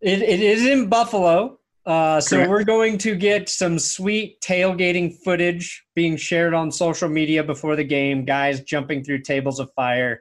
[0.00, 1.58] It, it is in Buffalo.
[1.84, 2.50] Uh, so Correct.
[2.50, 7.84] we're going to get some sweet tailgating footage being shared on social media before the
[7.84, 8.24] game.
[8.24, 10.20] Guys jumping through tables of fire.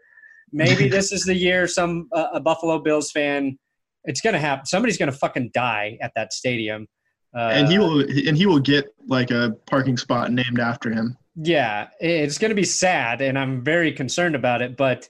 [0.52, 3.58] Maybe this is the year some uh, a Buffalo Bills fan.
[4.04, 4.68] It's gonna happen.
[4.68, 6.88] Somebody's gonna fucking die at that stadium.
[7.36, 11.18] Uh, and he will and he will get like a parking spot named after him.
[11.36, 14.78] Yeah, it's going to be sad, and I'm very concerned about it.
[14.78, 15.10] But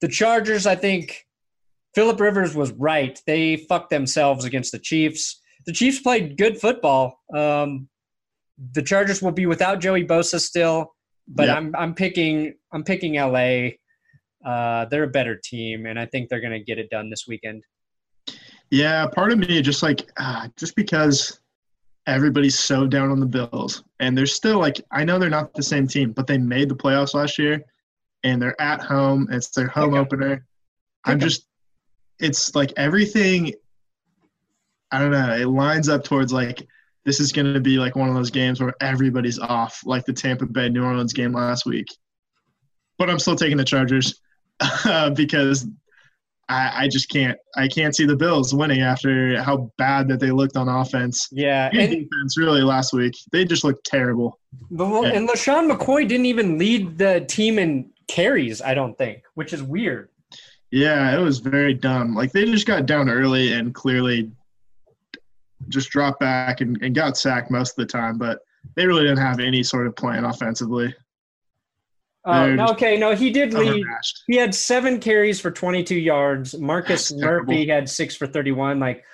[0.00, 1.26] the Chargers, I think
[1.94, 3.20] Philip Rivers was right.
[3.26, 5.40] They fucked themselves against the Chiefs.
[5.66, 7.18] The Chiefs played good football.
[7.34, 7.88] Um,
[8.72, 10.94] the Chargers will be without Joey Bosa still,
[11.28, 11.56] but Yep.
[11.56, 13.70] I'm I'm picking I'm picking LA.
[14.44, 17.24] Uh, they're a better team, and I think they're going to get it done this
[17.26, 17.62] weekend.
[18.70, 21.40] Yeah, part of me just like ah, just because
[22.06, 25.62] everybody's so down on the Bills, and they're still like I know they're not the
[25.62, 27.62] same team, but they made the playoffs last year,
[28.24, 29.28] and they're at home.
[29.30, 30.00] It's their home 'em.
[30.00, 30.46] opener.
[31.04, 31.46] I'm just,
[32.18, 33.52] it's like everything.
[34.90, 35.34] I don't know.
[35.34, 36.66] It lines up towards like
[37.04, 40.12] this is going to be like one of those games where everybody's off, like the
[40.12, 41.86] Tampa Bay New Orleans game last week.
[42.98, 44.20] But I'm still taking the Chargers
[44.84, 45.66] uh, because
[46.48, 47.38] I, I just can't.
[47.56, 51.28] I can't see the Bills winning after how bad that they looked on offense.
[51.32, 53.14] Yeah, And and defense really last week.
[53.32, 54.38] They just looked terrible.
[54.70, 59.52] The, and LeSean McCoy didn't even lead the team in carries, I don't think, which
[59.52, 60.10] is weird.
[60.70, 62.14] Yeah, it was very dumb.
[62.14, 64.30] Like they just got down early and clearly
[65.68, 68.40] just dropped back and, and got sacked most of the time, but
[68.74, 70.94] they really didn't have any sort of plan offensively.
[72.24, 73.84] Uh, okay, no, he did lead.
[74.26, 76.58] He had seven carries for 22 yards.
[76.58, 78.80] Marcus That's Murphy had six for 31.
[78.80, 79.04] Like,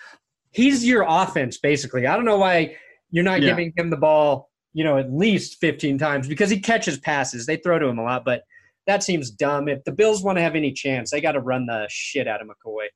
[0.50, 2.06] he's your offense, basically.
[2.06, 2.76] I don't know why
[3.10, 3.50] you're not Yeah.
[3.50, 7.44] giving him the ball, you know, at least 15 times because he catches passes.
[7.44, 8.44] They throw to him a lot, but
[8.86, 9.68] that seems dumb.
[9.68, 12.40] If the Bills want to have any chance, they got to run the shit out
[12.42, 12.86] of McCoy.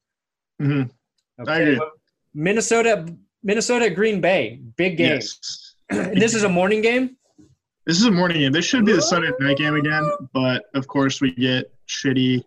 [0.60, 0.90] Mhm.
[1.40, 1.72] Okay.
[1.74, 1.80] agree.
[2.34, 3.06] Minnesota,
[3.42, 5.14] Minnesota, Green Bay, big game.
[5.20, 5.74] Yes.
[6.14, 7.16] This is a morning game.
[7.86, 8.50] This is a morning game.
[8.50, 12.42] This should be the Sunday night game again, but of course we get shitty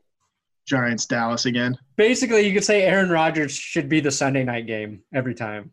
[0.66, 1.78] Giants Dallas again.
[1.96, 5.72] Basically, you could say Aaron Rodgers should be the Sunday night game every time.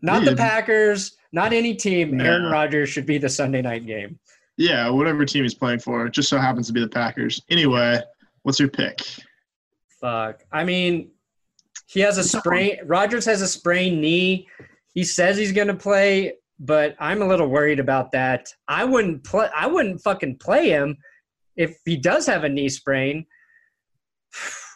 [0.00, 2.16] Not the Packers, not any team.
[2.16, 2.24] No.
[2.24, 4.18] Aaron Rodgers should be the Sunday night game.
[4.62, 6.06] Yeah, whatever team he's playing for.
[6.06, 7.42] It just so happens to be the Packers.
[7.50, 7.98] Anyway,
[8.44, 9.00] what's your pick?
[10.00, 10.44] Fuck.
[10.52, 11.10] I mean,
[11.86, 12.78] he has a sprain.
[12.84, 14.46] Rodgers has a sprained knee.
[14.94, 18.54] He says he's going to play, but I'm a little worried about that.
[18.68, 19.48] I wouldn't play.
[19.52, 20.96] I wouldn't fucking play him
[21.56, 23.26] if he does have a knee sprain.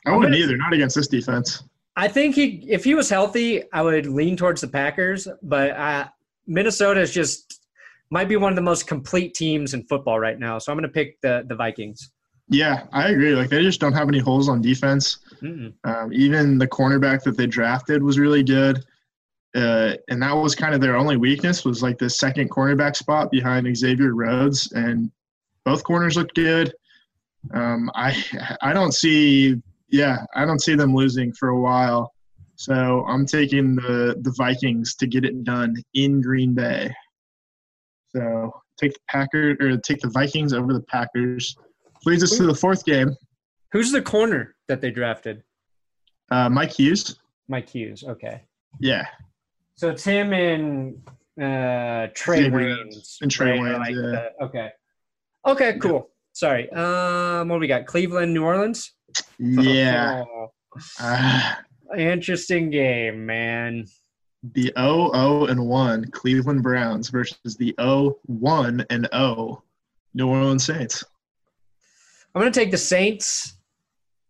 [0.04, 1.62] I wouldn't gonna- either, not against this defense.
[1.94, 5.28] I think he, if he was healthy, I would lean towards the Packers.
[5.44, 6.08] But uh,
[6.48, 7.55] Minnesota is just
[8.10, 10.58] might be one of the most complete teams in football right now.
[10.58, 12.10] So I'm going to pick the the Vikings.
[12.48, 13.34] Yeah, I agree.
[13.34, 15.18] Like they just don't have any holes on defense.
[15.84, 18.84] Um, even the cornerback that they drafted was really good,
[19.56, 23.30] uh, and that was kind of their only weakness was like the second cornerback spot
[23.30, 25.10] behind Xavier Rhodes, and
[25.64, 26.72] both corners looked good.
[27.52, 28.14] Um, I
[28.62, 32.12] I don't see yeah I don't see them losing for a while,
[32.54, 36.94] so I'm taking the the Vikings to get it done in Green Bay.
[38.16, 41.54] So take the Packers or take the Vikings over the Packers.
[42.06, 43.14] Leads us to the fourth game.
[43.72, 45.42] Who's the corner that they drafted?
[46.30, 47.18] Uh, Mike Hughes.
[47.48, 48.04] Mike Hughes.
[48.04, 48.42] Okay.
[48.80, 49.06] Yeah.
[49.76, 50.96] So it's him and
[51.38, 53.16] uh, Trae Waynes.
[53.20, 53.60] and Trae right?
[53.60, 53.94] Waynes, Like
[54.40, 54.46] yeah.
[54.46, 54.70] okay.
[55.46, 56.10] Okay, cool.
[56.32, 56.70] Sorry.
[56.72, 57.86] Um, what do we got?
[57.86, 58.92] Cleveland, New Orleans.
[59.38, 60.22] Yeah.
[60.26, 60.48] Oh,
[61.00, 61.54] Uh,
[61.96, 63.86] interesting game, man.
[64.54, 69.62] The 0 0 and 1 Cleveland Browns versus the 0 1 and 0
[70.14, 71.04] New Orleans Saints.
[72.34, 73.54] I'm going to take the Saints.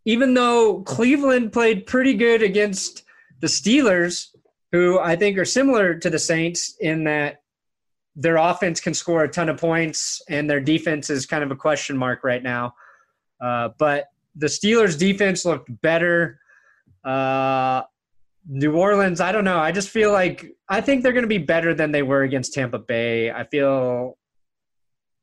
[0.04, 3.02] Even though Cleveland played pretty good against
[3.40, 4.28] the Steelers,
[4.70, 7.42] who I think are similar to the Saints in that
[8.14, 11.56] their offense can score a ton of points and their defense is kind of a
[11.56, 12.74] question mark right now.
[13.40, 14.06] Uh, but
[14.36, 16.40] the Steelers' defense looked better.
[17.04, 17.82] Uh,
[18.48, 19.58] New Orleans, I don't know.
[19.58, 22.54] I just feel like I think they're going to be better than they were against
[22.54, 23.30] Tampa Bay.
[23.30, 24.16] I feel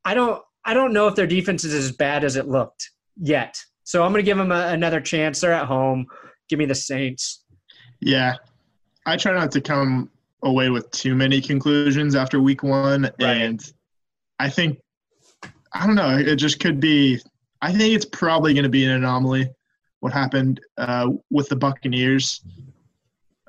[0.03, 3.57] I don't I don't know if their defense is as bad as it looked yet.
[3.83, 5.41] So I'm going to give them a, another chance.
[5.41, 6.05] They're at home.
[6.49, 7.43] Give me the Saints.
[7.99, 8.35] Yeah.
[9.05, 10.09] I try not to come
[10.43, 13.13] away with too many conclusions after week 1 right.
[13.21, 13.73] and
[14.39, 14.79] I think
[15.73, 17.19] I don't know, it just could be
[17.61, 19.49] I think it's probably going to be an anomaly
[20.01, 22.43] what happened uh, with the Buccaneers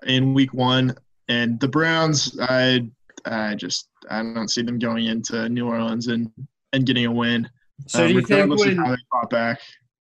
[0.07, 0.95] in week 1
[1.29, 2.89] and the Browns I
[3.25, 6.31] I just I don't see them going into New Orleans and
[6.73, 7.49] and getting a win.
[7.87, 9.61] So um, do you think when, how they fought back.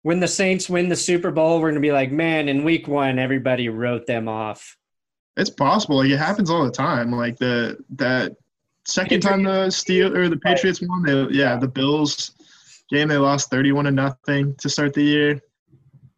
[0.02, 3.20] when the Saints win the Super Bowl, we're gonna be like, man, in Week One,
[3.20, 4.78] everybody wrote them off.
[5.38, 5.98] It's possible.
[5.98, 7.12] Like it happens all the time.
[7.12, 8.34] Like the that
[8.86, 12.32] second time the Steel or the Patriots won, they, yeah, the Bills
[12.90, 15.42] game they lost thirty-one to nothing to start the year.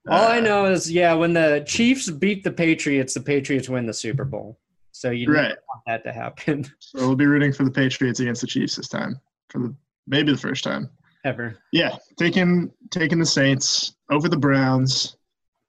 [0.07, 3.85] All uh, I know is, yeah, when the Chiefs beat the Patriots, the Patriots win
[3.85, 4.59] the Super Bowl.
[4.91, 5.55] So you right.
[5.67, 6.65] want that to happen.
[6.79, 9.75] So we'll be rooting for the Patriots against the Chiefs this time for the
[10.07, 10.89] maybe the first time
[11.25, 11.57] ever.
[11.71, 15.17] Yeah, taking taking the Saints over the Browns.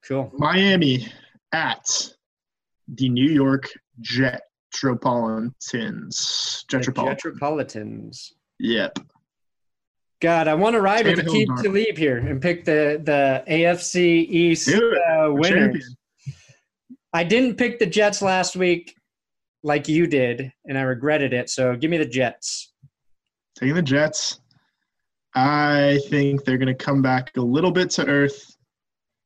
[0.07, 0.31] Cool.
[0.35, 1.09] Miami
[1.53, 2.13] at
[2.87, 3.69] the New York
[4.01, 6.65] Jetropolitans.
[6.69, 7.23] Jetropolitans.
[7.23, 8.35] Jetropolitans.
[8.61, 9.01] Yep.
[10.21, 13.45] God, I want to ride with the team to leave here and pick the the
[13.49, 15.95] AFC East uh, winners.
[17.13, 18.95] I didn't pick the Jets last week
[19.63, 21.51] like you did, and I regretted it.
[21.51, 22.73] So give me the Jets.
[23.59, 24.41] Taking the Jets.
[25.35, 28.57] I think they're going to come back a little bit to earth,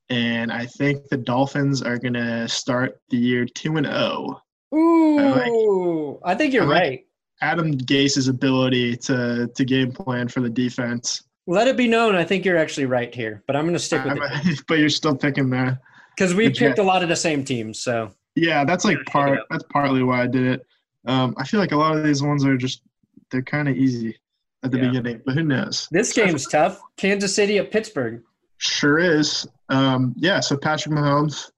[0.09, 3.97] and I think the Dolphins are going to start the year two and zero.
[3.97, 4.41] Oh.
[4.72, 7.07] Ooh, I, like, I think you're I right.
[7.41, 11.24] Adam Gase's ability to to game plan for the defense.
[11.47, 14.05] Let it be known, I think you're actually right here, but I'm going to stick
[14.05, 14.61] with it.
[14.68, 15.78] But you're still picking the
[16.16, 16.78] because we the picked Jets.
[16.78, 17.82] a lot of the same teams.
[17.82, 19.41] So yeah, that's like part.
[19.51, 20.66] That's partly why I did it.
[21.07, 22.82] Um, I feel like a lot of these ones are just
[23.30, 24.16] they're kind of easy
[24.62, 24.88] at the yeah.
[24.88, 25.88] beginning, but who knows?
[25.91, 26.80] This game's tough.
[26.97, 28.22] Kansas City at Pittsburgh.
[28.59, 29.47] Sure is.
[29.70, 31.51] Um, yeah, so Patrick Mahomes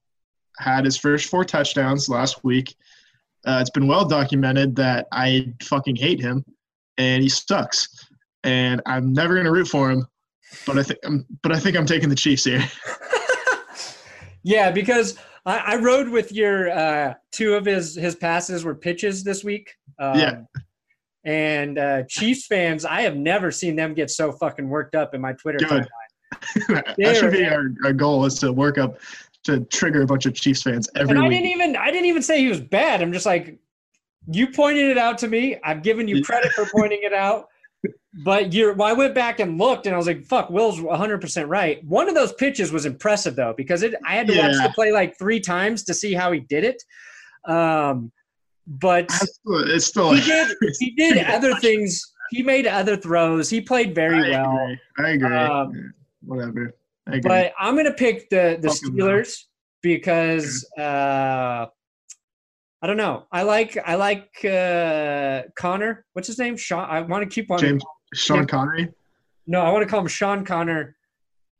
[0.57, 2.75] had his first four touchdowns last week.
[3.45, 6.43] Uh, it's been well documented that I fucking hate him,
[6.97, 7.87] and he sucks.
[8.43, 10.05] And I'm never gonna root for him,
[10.65, 12.63] but I think I'm, but I think I'm taking the Chiefs here.
[14.43, 19.23] yeah, because I, I rode with your uh, two of his his passes were pitches
[19.23, 19.73] this week.
[19.99, 20.41] Um, yeah.
[21.25, 25.21] And uh, Chiefs fans, I have never seen them get so fucking worked up in
[25.21, 25.83] my Twitter Good.
[25.83, 25.87] timeline.
[26.97, 28.97] that should be our, our goal is to work up
[29.43, 31.39] to trigger a bunch of Chiefs fans every and I week.
[31.39, 33.01] didn't even I didn't even say he was bad.
[33.01, 33.57] I'm just like,
[34.27, 35.57] you pointed it out to me.
[35.63, 37.47] I've given you credit for pointing it out.
[38.23, 41.19] But you're, well, I went back and looked, and I was like, "Fuck, Will's 100
[41.19, 44.47] percent right." One of those pitches was impressive though, because it, I had to yeah.
[44.47, 46.83] watch the play like three times to see how he did it.
[47.47, 48.11] Um,
[48.67, 49.09] but
[49.45, 52.13] it's still he did he did other things.
[52.29, 53.49] He made other throws.
[53.49, 54.55] He played very I well.
[54.55, 54.79] Agree.
[54.99, 55.35] I agree.
[55.35, 55.93] Um,
[56.25, 56.75] Whatever.
[57.05, 59.35] But I'm gonna pick the the Steelers
[59.81, 61.65] because uh,
[62.81, 63.25] I don't know.
[63.31, 66.05] I like I like uh, Connor.
[66.13, 66.57] What's his name?
[66.57, 66.89] Sean.
[66.89, 67.59] I want to keep on.
[67.59, 67.83] James
[68.13, 68.89] Sean Connery.
[69.47, 70.95] No, I want to call him Sean Connor.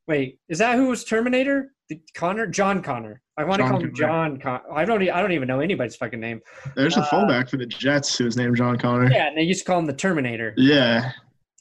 [0.08, 1.74] Wait, is that who was Terminator?
[1.90, 3.22] The Connor, John Connor.
[3.38, 4.40] I want John to call him John.
[4.40, 5.02] Con- I don't.
[5.10, 6.42] I don't even know anybody's fucking name.
[6.76, 9.12] There's a uh, fullback for the Jets who's named John Conner.
[9.12, 10.54] Yeah, and they used to call him the Terminator.
[10.56, 11.12] Yeah,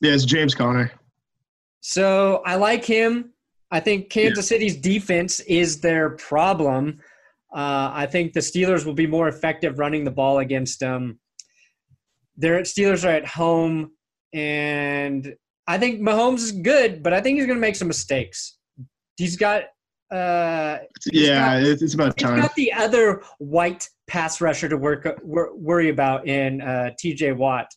[0.00, 0.92] yeah, it's James Conner.
[1.80, 3.31] So I like him.
[3.72, 4.56] I think Kansas yeah.
[4.56, 7.00] City's defense is their problem.
[7.52, 11.18] Uh, I think the Steelers will be more effective running the ball against them.
[12.36, 13.92] Their Steelers are at home,
[14.34, 15.34] and
[15.66, 18.58] I think Mahomes is good, but I think he's going to make some mistakes.
[19.16, 19.64] He's got.
[20.10, 20.78] Uh,
[21.10, 22.34] he's yeah, got, it's about time.
[22.36, 27.32] He's got the other white pass rusher to work wor- worry about in uh, T.J.
[27.32, 27.68] Watt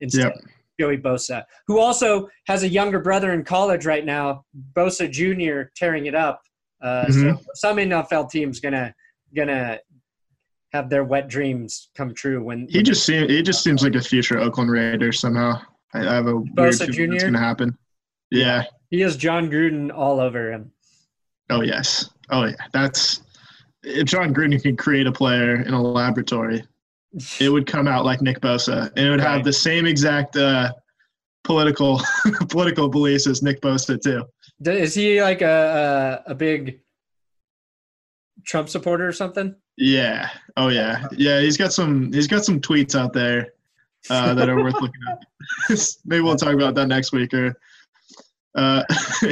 [0.00, 0.32] instead.
[0.34, 0.44] Yep.
[0.80, 5.68] Joey Bosa, who also has a younger brother in college right now, Bosa Jr.
[5.76, 6.40] tearing it up.
[6.82, 7.36] Uh, mm-hmm.
[7.36, 8.94] So some NFL team's gonna
[9.36, 9.78] gonna
[10.72, 14.00] have their wet dreams come true when he just seems he just seems like a
[14.00, 15.60] future Oakland Raider somehow.
[15.92, 17.06] I, have a Bosa weird Jr.
[17.10, 17.76] That's gonna happen.
[18.30, 20.72] Yeah, he has Jon Gruden all over him.
[21.50, 22.54] Oh yes, oh yeah.
[22.72, 23.20] That's
[23.82, 26.64] if Jon Gruden can create a player in a laboratory,
[27.40, 29.28] it would come out like Nick Bosa, and it would right.
[29.28, 30.72] have the same exact uh,
[31.44, 32.00] political
[32.48, 34.24] political beliefs as Nick Bosa too.
[34.64, 36.80] Is he like a, a a big
[38.44, 39.54] Trump supporter or something?
[39.76, 40.28] Yeah.
[40.56, 41.06] Oh yeah.
[41.12, 41.40] Yeah.
[41.40, 42.12] He's got some.
[42.12, 43.54] He's got some tweets out there
[44.08, 45.20] uh, that are worth looking up.
[46.04, 47.32] Maybe we'll talk about that next week.
[47.34, 47.58] Or
[48.54, 48.82] uh,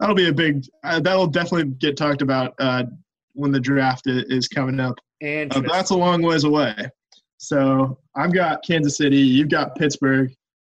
[0.00, 0.64] that'll be a big.
[0.82, 2.84] Uh, that'll definitely get talked about uh,
[3.32, 4.98] when the draft is coming up.
[5.20, 6.74] And Uh, that's a long ways away.
[7.38, 9.18] So I've got Kansas City.
[9.18, 10.32] You've got Pittsburgh.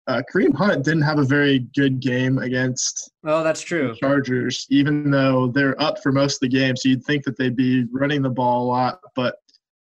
[0.09, 3.95] Uh, Kareem Hunt didn't have a very good game against oh, that's the true.
[3.95, 6.76] Chargers, even though they're up for most of the game.
[6.76, 9.01] So you'd think that they'd be running the ball a lot.
[9.14, 9.36] But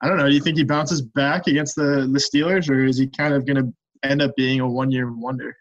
[0.02, 0.28] I don't know.
[0.28, 3.46] Do you think he bounces back against the, the Steelers, or is he kind of
[3.46, 3.74] going to
[4.08, 5.56] end up being a one year wonder?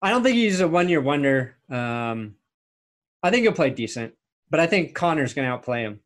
[0.00, 1.56] I don't think he's a one year wonder.
[1.70, 2.36] Um,
[3.22, 4.14] I think he'll play decent,
[4.50, 6.00] but I think Conner's going to outplay him.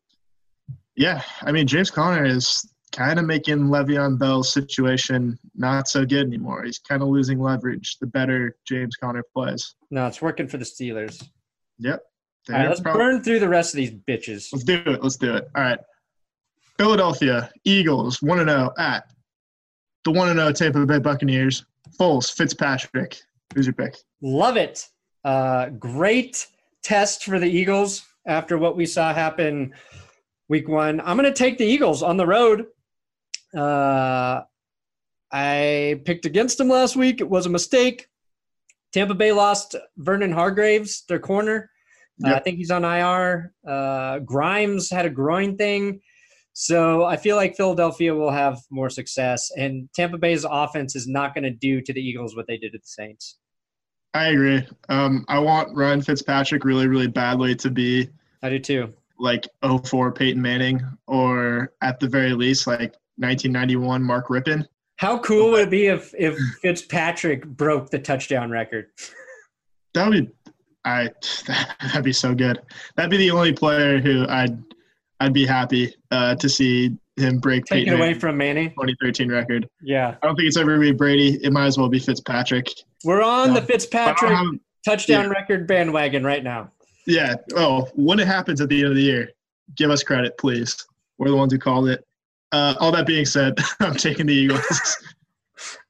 [1.01, 1.23] Yeah.
[1.41, 6.63] I mean, James Conner is kind of making Le'Veon Bell's situation not so good anymore.
[6.63, 9.73] He's kind of losing leverage the better James Conner plays.
[9.89, 11.27] No, it's working for the Steelers.
[11.79, 12.03] Yep.
[12.49, 14.49] All right, let's prob- burn through the rest of these bitches.
[14.53, 15.01] Let's do it.
[15.01, 15.47] Let's do it.
[15.55, 15.79] All right.
[16.77, 19.11] Philadelphia Eagles 1 0 at
[20.05, 21.65] the 1 0 Tampa Bay Buccaneers.
[21.99, 23.19] Foles, Fitzpatrick.
[23.55, 23.97] Who's your pick?
[24.21, 24.87] Love it.
[25.25, 26.45] Uh, great
[26.83, 29.73] test for the Eagles after what we saw happen
[30.51, 30.99] week one.
[30.99, 32.65] I'm going to take the Eagles on the road.
[33.55, 34.41] Uh,
[35.31, 37.21] I picked against them last week.
[37.21, 38.07] It was a mistake.
[38.91, 41.71] Tampa Bay lost Vernon Hargreaves, their corner.
[42.23, 43.53] Uh, I think he's on IR.
[43.65, 46.01] Uh, Grimes had a groin thing.
[46.51, 51.33] So I feel like Philadelphia will have more success, and Tampa Bay's offense is not
[51.33, 53.37] going to do to the Eagles what they did to the Saints.
[54.13, 54.67] I agree.
[54.89, 58.09] Um, I want Ryan Fitzpatrick really, really badly to be
[58.43, 58.93] I do too.
[59.21, 64.65] Like 04 Peyton Manning or at the very least like 1991 Mark Rypien.
[64.97, 68.87] How cool would it be if if Fitzpatrick broke the touchdown record?
[69.93, 70.53] That would be,
[70.85, 71.09] I,
[71.81, 72.61] that'd be so good.
[72.95, 74.57] That'd be the only player who I'd,
[75.19, 78.69] I'd be happy uh, to see him break Take it Peyton away Manning's from Manning.
[78.69, 79.69] 2013 record.
[79.81, 81.39] Yeah, I don't think it's ever gonna be Brady.
[81.43, 82.67] It might as well be Fitzpatrick.
[83.03, 85.29] we're on the Fitzpatrick touchdown yeah.
[85.29, 86.71] record bandwagon right now.
[87.07, 87.35] Yeah.
[87.55, 89.29] Oh, when it happens at the end of the year,
[89.75, 90.75] give us credit, please.
[91.17, 92.05] We're the ones who called it.
[92.51, 94.97] Uh, all that being said, I'm taking the Eagles.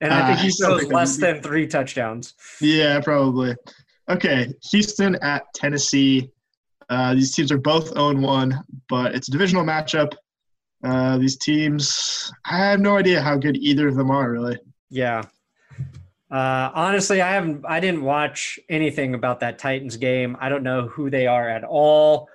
[0.02, 2.34] And I think Ah, he something throws less than three touchdowns.
[2.60, 3.56] yeah, probably.
[4.10, 6.30] Okay, Houston at Tennessee.
[6.90, 10.12] Uh, these teams are both own one, but it's a divisional matchup.
[10.84, 14.58] Uh, these teams, I have no idea how good either of them are, really.
[14.90, 15.22] Yeah.
[16.32, 17.66] Uh, honestly, I haven't.
[17.68, 20.38] I didn't watch anything about that Titans game.
[20.40, 22.30] I don't know who they are at all.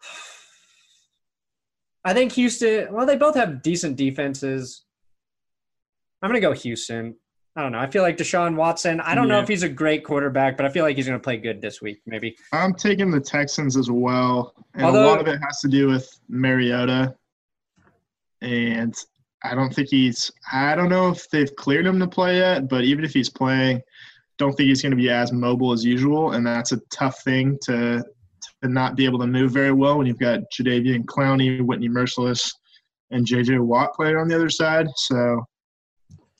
[2.04, 2.92] I think Houston.
[2.92, 4.84] Well, they both have decent defenses.
[6.22, 7.16] I'm gonna go Houston.
[7.56, 7.80] I don't know.
[7.80, 9.00] I feel like Deshaun Watson.
[9.00, 11.36] I don't know if he's a great quarterback, but I feel like he's gonna play
[11.36, 12.00] good this week.
[12.06, 12.36] Maybe.
[12.52, 15.88] I'm taking the Texans as well, and Although- a lot of it has to do
[15.88, 17.14] with Mariota.
[18.40, 18.94] And
[19.44, 20.30] I don't think he's.
[20.52, 23.82] I don't know if they've cleared him to play yet, but even if he's playing,
[24.38, 27.58] don't think he's going to be as mobile as usual, and that's a tough thing
[27.64, 28.04] to
[28.62, 32.52] to not be able to move very well when you've got Jadeveon Clowney, Whitney Mercilus,
[33.10, 33.58] and J.J.
[33.58, 34.86] Watt playing on the other side.
[34.96, 35.44] So.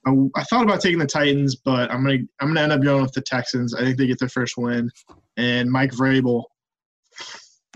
[0.04, 3.02] I, I thought about taking the Titans, but I'm gonna I'm gonna end up going
[3.02, 3.72] with the Texans.
[3.72, 4.90] I think they get their first win,
[5.36, 6.42] and Mike Vrabel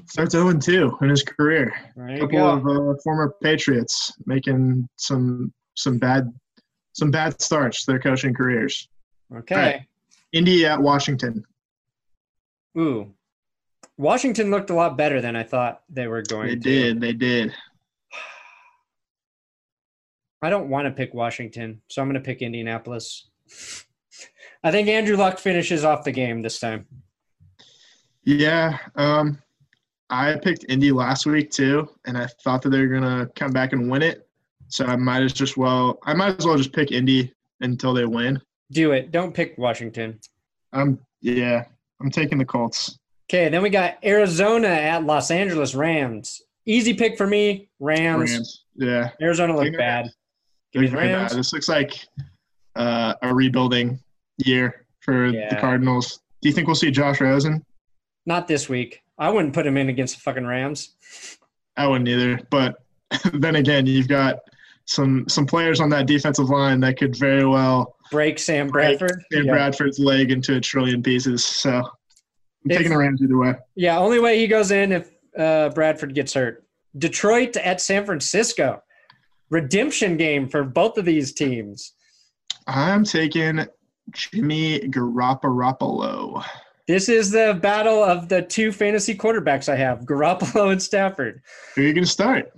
[0.06, 1.72] starts 0 and 2 in his career.
[2.08, 2.48] A couple go.
[2.48, 6.32] of uh, former Patriots making some some bad
[6.92, 8.88] some bad starts to their coaching careers.
[9.34, 9.54] Okay.
[9.54, 9.80] right.
[10.32, 11.44] Indy at Washington.
[12.78, 13.12] Ooh.
[13.98, 16.60] Washington looked a lot better than I thought they were going They to.
[16.60, 17.00] did.
[17.00, 17.52] They did.
[20.42, 23.28] I don't want to pick Washington, so I'm going to pick Indianapolis.
[24.64, 26.86] I think Andrew Luck finishes off the game this time.
[28.24, 28.78] Yeah.
[28.96, 29.38] Um,
[30.10, 33.72] I picked Indy last week too, and I thought that they were gonna come back
[33.72, 34.28] and win it.
[34.68, 38.04] So I might as just well I might as well just pick Indy until they
[38.04, 38.40] win.
[38.72, 39.10] Do it.
[39.10, 40.18] Don't pick Washington.
[40.72, 41.64] I'm yeah,
[42.00, 42.98] I'm taking the Colts.
[43.28, 46.42] Okay, then we got Arizona at Los Angeles Rams.
[46.64, 47.68] Easy pick for me.
[47.80, 48.30] Rams.
[48.30, 48.64] Rams.
[48.76, 49.10] Yeah.
[49.20, 50.10] Arizona look Taking bad.
[50.72, 51.12] Give me bad.
[51.12, 51.34] Rams.
[51.34, 52.06] This looks like
[52.76, 53.98] uh, a rebuilding
[54.38, 56.20] year for the Cardinals.
[56.42, 57.64] Do you think we'll see Josh Rosen?
[58.26, 59.02] Not this week.
[59.18, 60.90] I wouldn't put him in against the fucking Rams.
[61.76, 62.40] I wouldn't either.
[62.50, 62.76] But
[63.32, 64.36] then again, you've got
[64.84, 69.22] some some players on that defensive line that could very well Break Sam Break Bradford.
[69.32, 69.52] Sam Yeah.
[69.52, 71.44] Bradford's leg into a trillion pieces.
[71.44, 73.54] So I'm If- taking the Rams either way.
[73.74, 76.64] Yeah, only way he goes in if uh, Bradford gets hurt.
[76.96, 78.80] Detroit at San Francisco.
[79.50, 81.92] Redemption game for both of these teams.
[82.66, 83.64] I'm taking
[84.12, 86.44] Jimmy Garoppolo.
[86.86, 91.42] This is the battle of the two fantasy quarterbacks I have, Garoppolo and Stafford.
[91.74, 92.52] Who are you gonna start?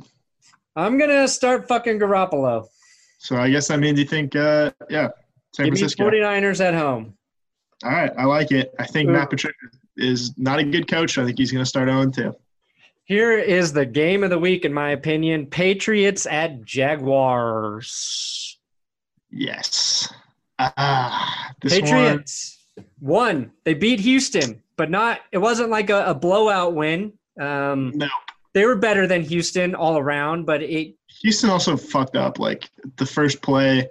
[0.77, 2.67] I'm gonna start fucking Garoppolo.
[3.19, 5.09] So I guess that means you think, uh, yeah,
[5.55, 6.05] San Give me Francisco.
[6.11, 7.15] 49ers at home.
[7.85, 8.75] All right, I like it.
[8.79, 9.13] I think Ooh.
[9.13, 9.57] Matt Patricia
[9.97, 11.17] is not a good coach.
[11.17, 12.37] I think he's gonna start 0 2.
[13.05, 15.47] Here is the game of the week, in my opinion.
[15.47, 18.59] Patriots at Jaguars.
[19.31, 20.13] Yes.
[20.59, 22.25] Ah, this one.
[23.01, 23.51] Won.
[23.65, 25.21] They beat Houston, but not.
[25.33, 27.13] It wasn't like a, a blowout win.
[27.41, 28.09] Um, No,
[28.55, 32.39] they were better than Houston all around, but it Houston also fucked up.
[32.39, 33.89] Like the first play,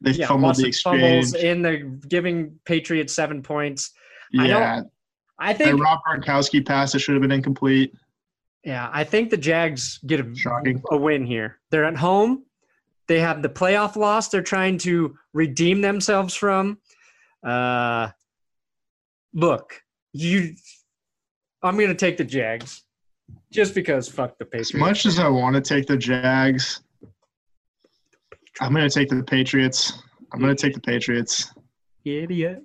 [0.00, 1.44] they yeah, fumbled the fumbles exchange.
[1.44, 1.76] in the
[2.08, 3.92] giving Patriots seven points.
[4.38, 4.90] I Yeah, don't-
[5.38, 7.94] I that think Rob Gronkowski pass that should have been incomplete.
[8.64, 10.82] yeah, I think the Jags get a, Shocking.
[10.90, 11.58] a win here.
[11.70, 12.44] They're at home.
[13.08, 16.78] They have the playoff loss they're trying to redeem themselves from.
[17.42, 18.10] Uh,
[19.34, 19.80] look,
[20.12, 20.54] you
[21.62, 22.82] I'm going to take the Jags
[23.52, 24.74] just because fuck the Patriots.
[24.74, 26.82] As much as I want to take the Jags,
[28.60, 30.02] I'm gonna take the Patriots.
[30.32, 31.52] I'm gonna take the Patriots.
[32.04, 32.62] Idiot.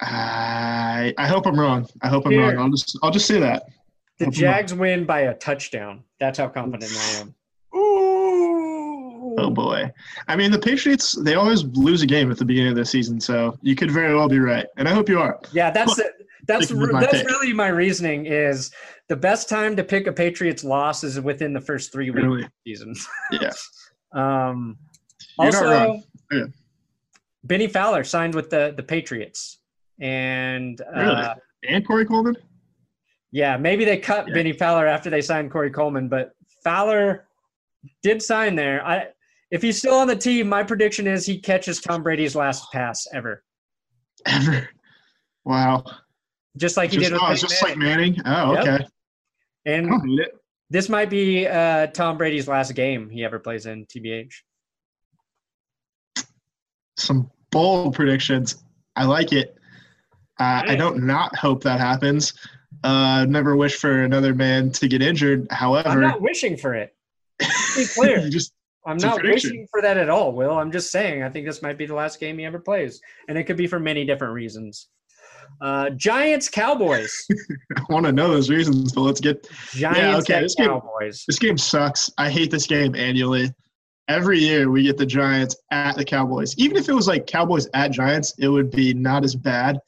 [0.00, 1.86] I I hope I'm wrong.
[2.02, 2.54] I hope I'm Here.
[2.54, 2.58] wrong.
[2.58, 3.64] I'll just I'll just say that.
[4.18, 6.02] The Jags win by a touchdown.
[6.18, 7.34] That's how confident I am.
[9.40, 9.90] Oh boy.
[10.28, 13.20] I mean the Patriots they always lose a game at the beginning of the season,
[13.20, 14.66] so you could very well be right.
[14.76, 15.38] And I hope you are.
[15.52, 16.12] Yeah, that's it.
[16.46, 17.26] That's that's pick.
[17.28, 18.26] really my reasoning.
[18.26, 18.70] Is
[19.08, 22.42] the best time to pick a Patriots loss is within the first three weeks Really.
[22.44, 22.94] of the season.
[23.32, 23.50] Yeah.
[24.14, 24.78] Um,
[25.38, 26.00] You're also.
[26.32, 26.44] Yeah.
[27.44, 29.58] Bennie Fowler signed with the the Patriots,
[30.00, 31.26] and uh, Really?
[31.68, 32.34] And Corey Coleman?
[33.32, 34.32] yeah, maybe they cut Yeah.
[34.34, 36.32] Bennie Fowler after they signed Corey Coleman, but
[36.64, 37.26] Fowler
[38.02, 38.82] did sign there.
[38.86, 39.08] I
[39.50, 43.06] if he's still on the team, my prediction is he catches Tom Brady's last pass
[43.14, 43.42] ever,
[44.26, 44.68] Ever.
[45.44, 45.84] Wow.
[46.56, 48.16] just like he Just, did with oh, just like Manning.
[48.16, 48.22] Manning.
[48.26, 48.62] Oh, Yep.
[48.66, 48.86] okay.
[49.64, 50.32] And don't hate it.
[50.70, 53.86] this might be uh, Tom Brady's last game he ever plays in.
[53.86, 54.32] TBH.
[56.96, 58.62] Some bold predictions.
[58.96, 59.54] I like it.
[60.40, 62.32] Uh, I don't not hope that happens.
[62.84, 65.46] Uh, never wish for another man to get injured.
[65.50, 66.94] However, I'm not wishing for it.
[67.38, 68.28] be clear.
[68.28, 68.52] just
[68.88, 70.58] I'm It's not wishing for that at all, Will.
[70.58, 73.36] I'm just saying I think this might be the last game he ever plays, and
[73.36, 74.88] it could be for many different reasons.
[75.60, 77.12] Uh, Giants Cowboys.
[77.76, 81.24] I want to know those reasons, but let's get Giants okay, at this game- Cowboys.
[81.28, 82.10] this game sucks.
[82.16, 83.52] I hate this game annually.
[84.08, 86.54] Every year we get the Giants at the Cowboys.
[86.56, 89.78] Even if it was like Cowboys at Giants, it would be not as bad.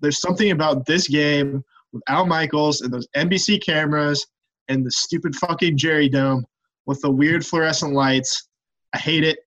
[0.00, 4.26] There's something about this game with Al Michaels and those NBC cameras
[4.68, 6.44] and the stupid fucking Jerry Dome
[6.84, 8.48] with the weird fluorescent lights.
[8.92, 9.38] I hate it.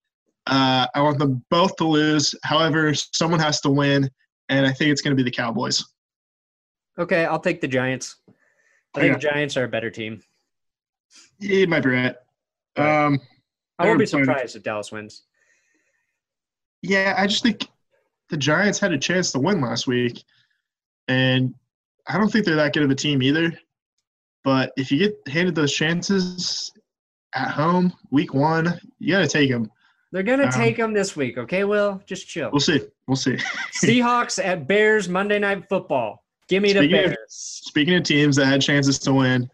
[0.47, 2.35] Uh, I want them both to lose.
[2.43, 4.09] However, someone has to win,
[4.49, 5.83] and I think it's going to be the Cowboys.
[6.97, 8.17] Okay, I'll take the Giants.
[8.95, 9.13] I think Okay.
[9.13, 10.21] the Giants are a better team.
[11.39, 12.15] You might be right.
[12.77, 13.19] Um,
[13.79, 15.23] I won't be surprised if Dallas wins.
[16.81, 17.67] Yeah, I just think
[18.29, 20.23] the Giants had a chance to win last week,
[21.07, 21.53] and
[22.07, 23.57] I don't think they're that good of a team either.
[24.43, 26.71] But if you get handed those chances
[27.35, 29.71] at home, week one, you got to take them.
[30.11, 31.39] They're gonna Um, take them this week.
[31.39, 32.51] Okay, Will, just chill.
[32.51, 32.81] We'll see.
[33.07, 33.35] We'll see.
[33.83, 36.23] Seahawks at Bears Monday Night Football.
[36.47, 37.17] Give me the Speaking of- Bears.
[37.29, 39.49] Speaking of teams that had chances to win,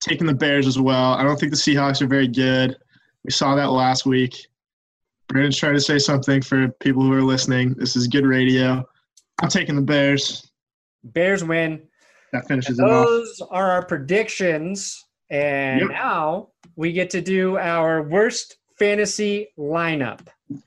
[0.00, 1.12] taking the Bears as well.
[1.12, 2.74] I don't think the Seahawks are very good.
[3.24, 4.46] We saw that last week.
[5.28, 7.74] Brandon's trying to say something for people who are listening.
[7.74, 8.82] This is good radio.
[9.42, 10.50] I'm taking the Bears.
[11.04, 11.82] Bears win.
[12.32, 13.06] That finishes it off.
[13.06, 15.04] Those are our predictions.
[15.28, 15.90] And Yep.
[15.90, 20.20] now we get to do our worst fantasy lineup.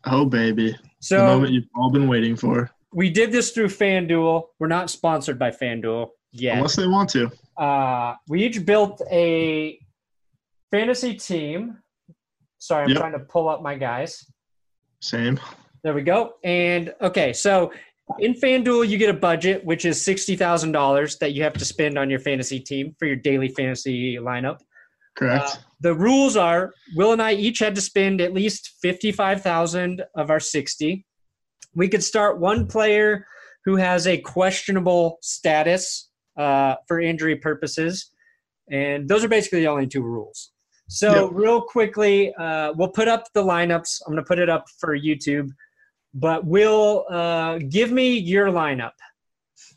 [0.06, 0.76] Oh, baby.
[1.00, 2.70] So, the moment you've all been waiting for.
[2.94, 4.44] we did this through FanDuel.
[4.60, 6.58] We're not sponsored by FanDuel yet.
[6.58, 7.32] Unless they want to.
[7.58, 9.78] Uh, we each built a
[10.72, 11.78] fantasy team.
[12.58, 12.98] Sorry, I'm Yep.
[12.98, 14.26] trying to pull up my guys.
[15.02, 15.40] Same.
[15.84, 16.34] There we go.
[16.44, 17.72] And okay, so
[18.20, 22.10] in FanDuel, you get a budget, which is $60,000 that you have to spend on
[22.10, 24.60] your fantasy team for your daily fantasy lineup.
[25.16, 25.44] Correct.
[25.46, 30.30] Uh, the rules are Will and I each had to spend at least 55,000 of
[30.30, 31.06] our 60.
[31.76, 33.26] We could start one player
[33.66, 38.12] who has a questionable status uh, for injury purposes.
[38.72, 40.52] And those are basically the only two rules.
[40.88, 41.30] So, Yep.
[41.34, 44.02] real quickly, uh, we'll put up the lineups.
[44.06, 45.50] I'm going to put it up for YouTube.
[46.14, 48.92] But Will, uh, give me your lineup.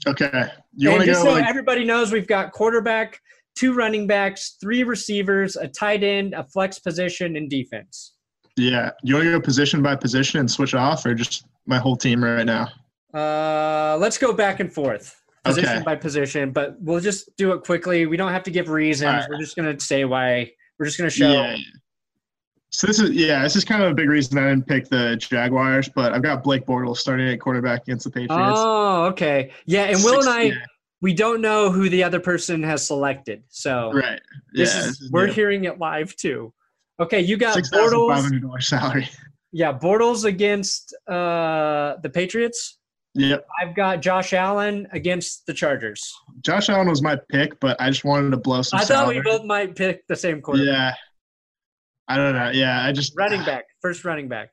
[0.07, 0.51] okay.
[0.77, 3.21] You and want to just go so like everybody knows, we've got quarterback,
[3.59, 8.15] two running backs, three receivers, a tight end, a flex position, and defense.
[8.57, 8.91] yeah.
[9.03, 12.23] You want to go position by position and switch off, or just my whole team
[12.23, 12.69] right now?
[13.15, 15.15] Uh, let's go back and forth.
[15.45, 15.83] position Okay.
[15.85, 18.07] by position, but we'll just do it quickly.
[18.07, 19.13] We don't have to give reasons.
[19.13, 19.27] Right.
[19.31, 20.51] We're just gonna say why.
[20.79, 21.33] We're just gonna show.
[21.33, 21.57] Yeah.
[22.71, 25.17] So this is yeah, this is kind of a big reason I didn't pick the
[25.17, 28.59] Jaguars, but I've got Blake Bortles starting at quarterback against the Patriots.
[28.59, 29.53] Oh, okay.
[29.65, 30.55] Yeah, and Will and I, yeah,
[31.01, 33.45] we don't know who the other person has selected.
[33.49, 34.21] So right.
[34.53, 35.33] this yeah, is we're new.
[35.33, 36.53] hearing it live too.
[37.01, 38.23] Okay, you got six five Bortles.
[38.23, 39.09] hundred dollars salary.
[39.53, 42.79] Yeah, Bortles against uh, the Patriots.
[43.15, 43.47] Yep.
[43.61, 46.13] I've got Josh Allen against the Chargers.
[46.43, 49.21] Josh Allen was my pick, but I just wanted to blow some I thought we
[49.21, 50.69] both might pick the same quarterback.
[50.69, 50.95] Yeah.
[52.09, 52.51] I don't know.
[52.51, 54.51] Yeah, I just Running back, first running back.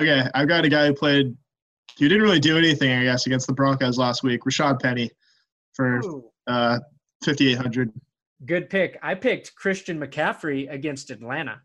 [0.00, 1.36] Okay, I've got a guy who played
[1.98, 4.42] who didn't really do anything, I guess, against the Broncos last week.
[4.42, 5.10] Rashaad Penny
[5.76, 6.00] for
[6.46, 6.78] uh
[7.22, 7.92] fifty eight hundred.
[8.46, 8.98] good pick.
[9.02, 11.60] I picked Christian McCaffrey against Atlanta.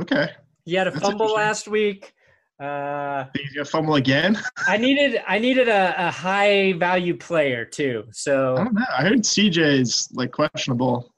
[0.00, 0.28] Okay.
[0.64, 2.12] He had a That's fumble last week.
[2.60, 4.40] Uh, he's gonna fumble again?
[4.68, 8.04] I needed I needed a, a high value player too.
[8.06, 8.84] I So don't know.
[8.96, 11.12] I heard CJ's like questionable.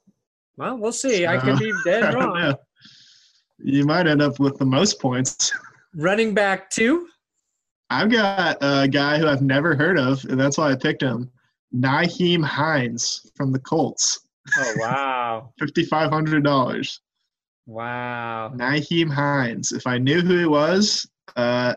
[0.57, 1.25] well, we'll see.
[1.27, 2.55] I could be dead wrong.
[3.59, 5.51] You might end up with the most points.
[5.95, 7.07] Running back two.
[7.89, 11.29] I've got a guy who I've never heard of, and that's why I picked him.
[11.75, 14.21] Nyheim Hines from the Colts.
[14.57, 17.01] Oh wow, Fifty five hundred dollars.
[17.65, 18.51] wow.
[18.55, 19.71] Nyheim Hines.
[19.71, 21.73] If I knew who he was, uh,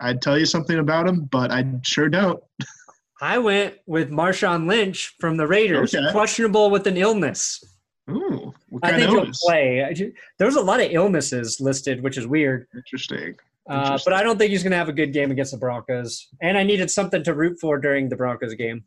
[0.00, 2.42] I'd tell you something about him, but I sure don't.
[3.22, 6.10] I went with Marshawn Lynch from the Raiders, Okay.
[6.12, 7.62] questionable with an illness.
[8.10, 9.82] Ooh, what I think of he'll play.
[9.84, 12.66] I ju- There was a lot of illnesses listed, which is weird.
[12.74, 13.34] Interesting.
[13.68, 16.28] Uh, but I don't think he's going to have a good game against the Broncos.
[16.42, 18.84] And I needed something to root for during the Broncos game.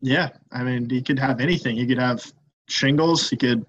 [0.00, 1.76] Yeah, I mean, he could have anything.
[1.76, 2.24] He could have
[2.68, 3.30] shingles.
[3.30, 3.64] He could,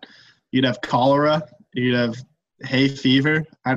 [0.52, 1.44] you'd have cholera.
[1.74, 2.16] You'd have
[2.64, 3.44] hay fever.
[3.66, 3.76] I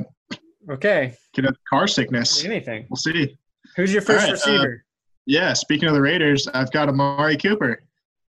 [0.69, 2.43] Okay, could have car sickness.
[2.43, 2.87] anything.
[2.89, 3.37] We'll see.
[3.77, 4.85] Who's your first All right, uh, receiver?
[5.25, 5.53] Yeah.
[5.53, 7.83] Speaking of the Raiders, I've got Amari Cooper.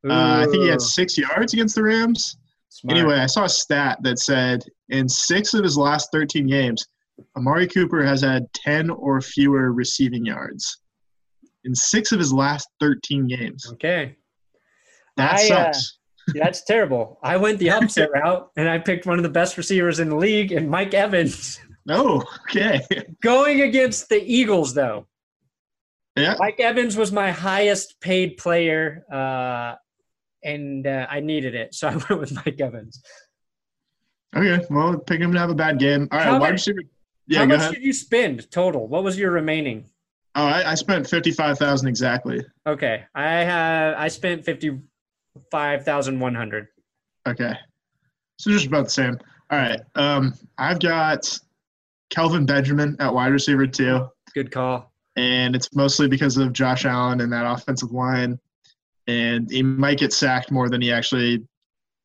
[0.07, 2.37] Uh, I think he had six yards against the Rams.
[2.69, 2.97] smart.
[2.97, 6.85] Anyway, I saw a stat that said in six of his last 13 games,
[7.37, 10.79] Amari Cooper has had 10 or fewer receiving yards.
[11.63, 13.67] In six of his last 13 games.
[13.73, 14.15] Okay,
[15.17, 15.97] That I, uh, sucks.
[16.35, 17.19] that's terrible.
[17.23, 20.15] I went the opposite route, and I picked one of the best receivers in the
[20.15, 21.59] league, and Mike Evans.
[21.89, 22.81] oh, okay.
[23.21, 25.07] Going against the Eagles, though.
[26.17, 26.35] yeah.
[26.39, 29.75] Mike Evans was my highest paid player, uh,
[30.43, 33.01] and uh, I needed it, so I went with Mike Evans.
[34.35, 34.65] Okay.
[34.69, 36.07] Well, pick him to have a bad game.
[36.11, 36.39] All right.
[36.39, 36.81] Wide receiver.
[37.27, 37.73] Yeah, How much ahead.
[37.75, 38.87] did you spend total?
[38.87, 39.89] What was your remaining?
[40.35, 42.41] Oh, I, I spent 55000 exactly.
[42.65, 44.79] Okay, I have I spent fifty
[45.51, 46.67] five thousand one hundred.
[47.27, 47.53] Okay.
[48.39, 49.17] So just about the same.
[49.49, 49.79] All right.
[49.95, 51.37] Um, I've got
[52.09, 54.07] Kelvin Benjamin at wide receiver too.
[54.33, 54.91] Good call.
[55.17, 58.39] and it's mostly because of Josh Allen and that offensive line.
[59.07, 61.45] And he might get sacked more than he actually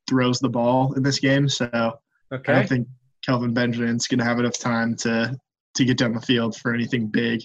[0.09, 1.49] throws the ball in this game.
[1.49, 2.89] So I Okay, don't think
[3.27, 5.37] Kelvin Benjamin's going to have enough time to
[5.75, 7.43] to get down the field for anything big.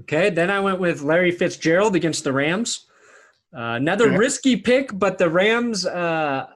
[0.00, 0.30] okay.
[0.30, 2.86] Then I went with Larry Fitzgerald against the Rams.
[3.54, 4.16] Uh, another Okay.
[4.16, 6.46] risky pick, but the Rams uh,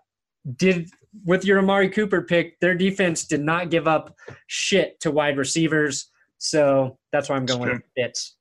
[0.56, 0.89] did
[1.24, 2.59] with your Amari Cooper pick.
[2.60, 4.16] Their defense did not give up
[4.47, 7.73] shit to wide receivers, so that's why I'm going Sure.
[7.74, 8.36] with Fitz.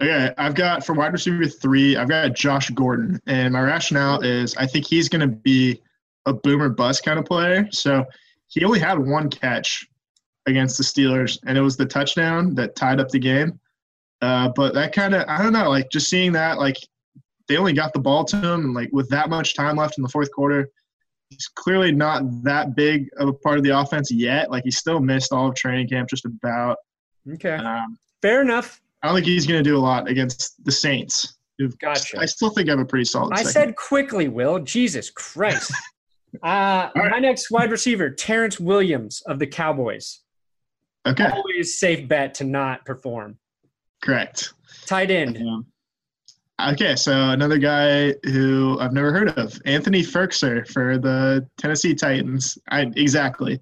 [0.00, 4.56] Okay, I've got for wide receiver three, I've got Josh Gordon, and my rationale is
[4.56, 5.80] I think he's going to be
[6.26, 7.68] a boomer bust kind of player.
[7.72, 8.04] So
[8.52, 9.86] he only had one catch
[10.46, 13.58] against the Steelers, and it was the touchdown that tied up the game.
[14.20, 16.76] Uh, but that kind of, I don't know, like just seeing that, like
[17.48, 20.02] they only got the ball to him, and like with that much time left in
[20.02, 20.68] the fourth quarter,
[21.30, 24.50] he's clearly not that big of a part of the offense yet.
[24.50, 26.76] Like he still missed all of training camp, just about.
[27.34, 28.80] Okay, Um, fair enough.
[29.02, 31.36] I don't think he's going to do a lot against the Saints.
[31.80, 32.18] Gotcha.
[32.18, 33.32] I still think I have a pretty solid.
[33.32, 33.52] I second.
[33.52, 34.58] said quickly, Will.
[34.58, 35.72] Jesus Christ.
[36.42, 37.10] Uh, right.
[37.10, 40.20] My next wide receiver, Terrance Williams of the Cowboys.
[41.06, 43.38] okay, Always safe bet to not perform.
[44.02, 44.52] correct.
[44.86, 45.36] Tight end.
[45.38, 45.66] Um,
[46.72, 52.56] okay, so another guy who I've never heard of, Anthony Firkser for the Tennessee Titans.
[52.70, 53.60] I exactly.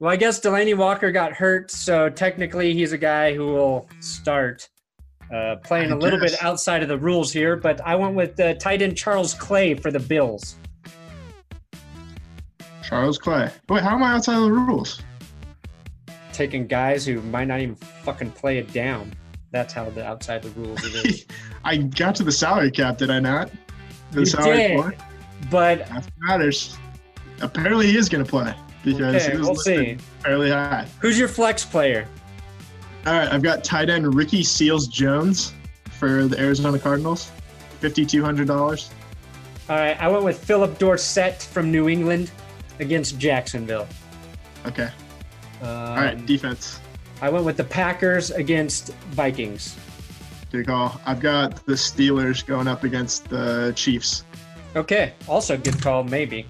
[0.00, 4.68] Well, I guess Delanie Walker got hurt, so technically he's a guy who will start
[5.32, 6.32] uh, playing I a little guess.
[6.32, 7.54] bit outside of the rules here.
[7.56, 10.56] But I went with uh, tight end Charles Clay for the Bills.
[12.92, 13.48] Charles Clay.
[13.70, 15.00] Wait, how am I outside of the rules?
[16.34, 19.14] Taking guys who might not even fucking play it down.
[19.50, 21.24] That's how the outside the rules it is.
[21.64, 23.50] I got to the salary cap, did I not?
[24.10, 24.72] The You salary did.
[24.74, 24.94] floor?
[25.50, 26.76] But That matters.
[27.40, 28.54] Apparently, he is going to play
[28.84, 29.96] because okay, he was we'll see.
[30.20, 30.86] fairly high.
[31.00, 32.06] Who's your flex player?
[33.06, 35.54] All right, I've got tight end Ricky Seals Jones
[35.98, 37.30] for the Arizona Cardinals.
[37.80, 38.90] Fifty-two hundred dollars.
[39.70, 42.30] All right, I went with Phillip Dorsett from New England
[42.80, 43.86] against Jacksonville.
[44.66, 44.90] Okay.
[45.62, 46.80] Um, All right, defense.
[47.20, 49.76] I went with the Packers against Vikings.
[50.50, 51.00] Good call.
[51.06, 54.24] I've got the Steelers going up against the Chiefs.
[54.74, 56.46] Okay, also good call, maybe.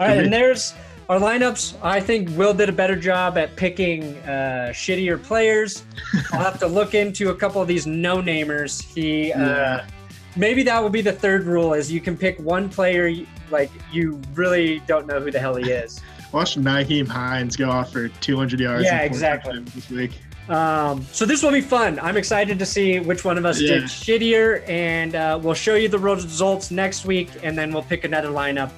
[0.00, 0.74] All right, and there's
[1.08, 1.76] our lineups.
[1.82, 5.84] I think Will did a better job at picking uh, shittier players.
[6.32, 8.82] I'll have to look into a couple of these no-namers.
[8.82, 9.86] He uh, Yeah.
[10.36, 13.12] Maybe that will be the third rule: is you can pick one player
[13.50, 16.00] like you really don't know who the hell he is.
[16.32, 18.84] Watch Nyheim Hines go off for 200 yards.
[18.84, 19.60] Yeah, exactly.
[19.60, 20.12] This week.
[20.48, 21.98] Um, so this will be fun.
[22.00, 23.74] I'm excited to see which one of us Yeah.
[23.74, 28.02] did shittier, and uh, we'll show you the results next week, and then we'll pick
[28.04, 28.70] another lineup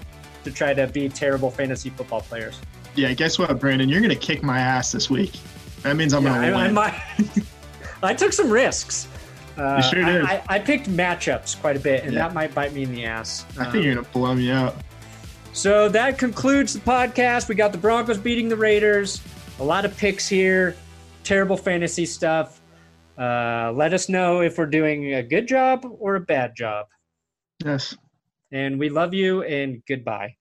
[0.45, 2.61] to try to be terrible fantasy football players.
[2.95, 3.89] Yeah, guess what, Brandon?
[3.89, 5.33] You're gonna kick my ass this week.
[5.83, 6.75] That means I'm Yeah, gonna I, I, win.
[6.75, 6.95] might,
[8.03, 9.09] I took some risks.
[9.57, 10.23] Uh, You sure I, did.
[10.25, 12.21] I, I picked matchups quite a bit, and Yeah.
[12.29, 13.45] that might bite me in the ass.
[13.59, 14.77] I Um, think you're gonna blow me out.
[15.53, 17.49] So that concludes the podcast.
[17.49, 19.23] We got the Broncos beating the Raiders.
[19.59, 20.77] A lot of picks here.
[21.25, 22.61] Terrible fantasy stuff.
[23.19, 26.87] Uh, let us know if we're doing a good job or a bad job.
[27.65, 27.97] Yes.
[28.53, 30.37] And we love you and goodbye.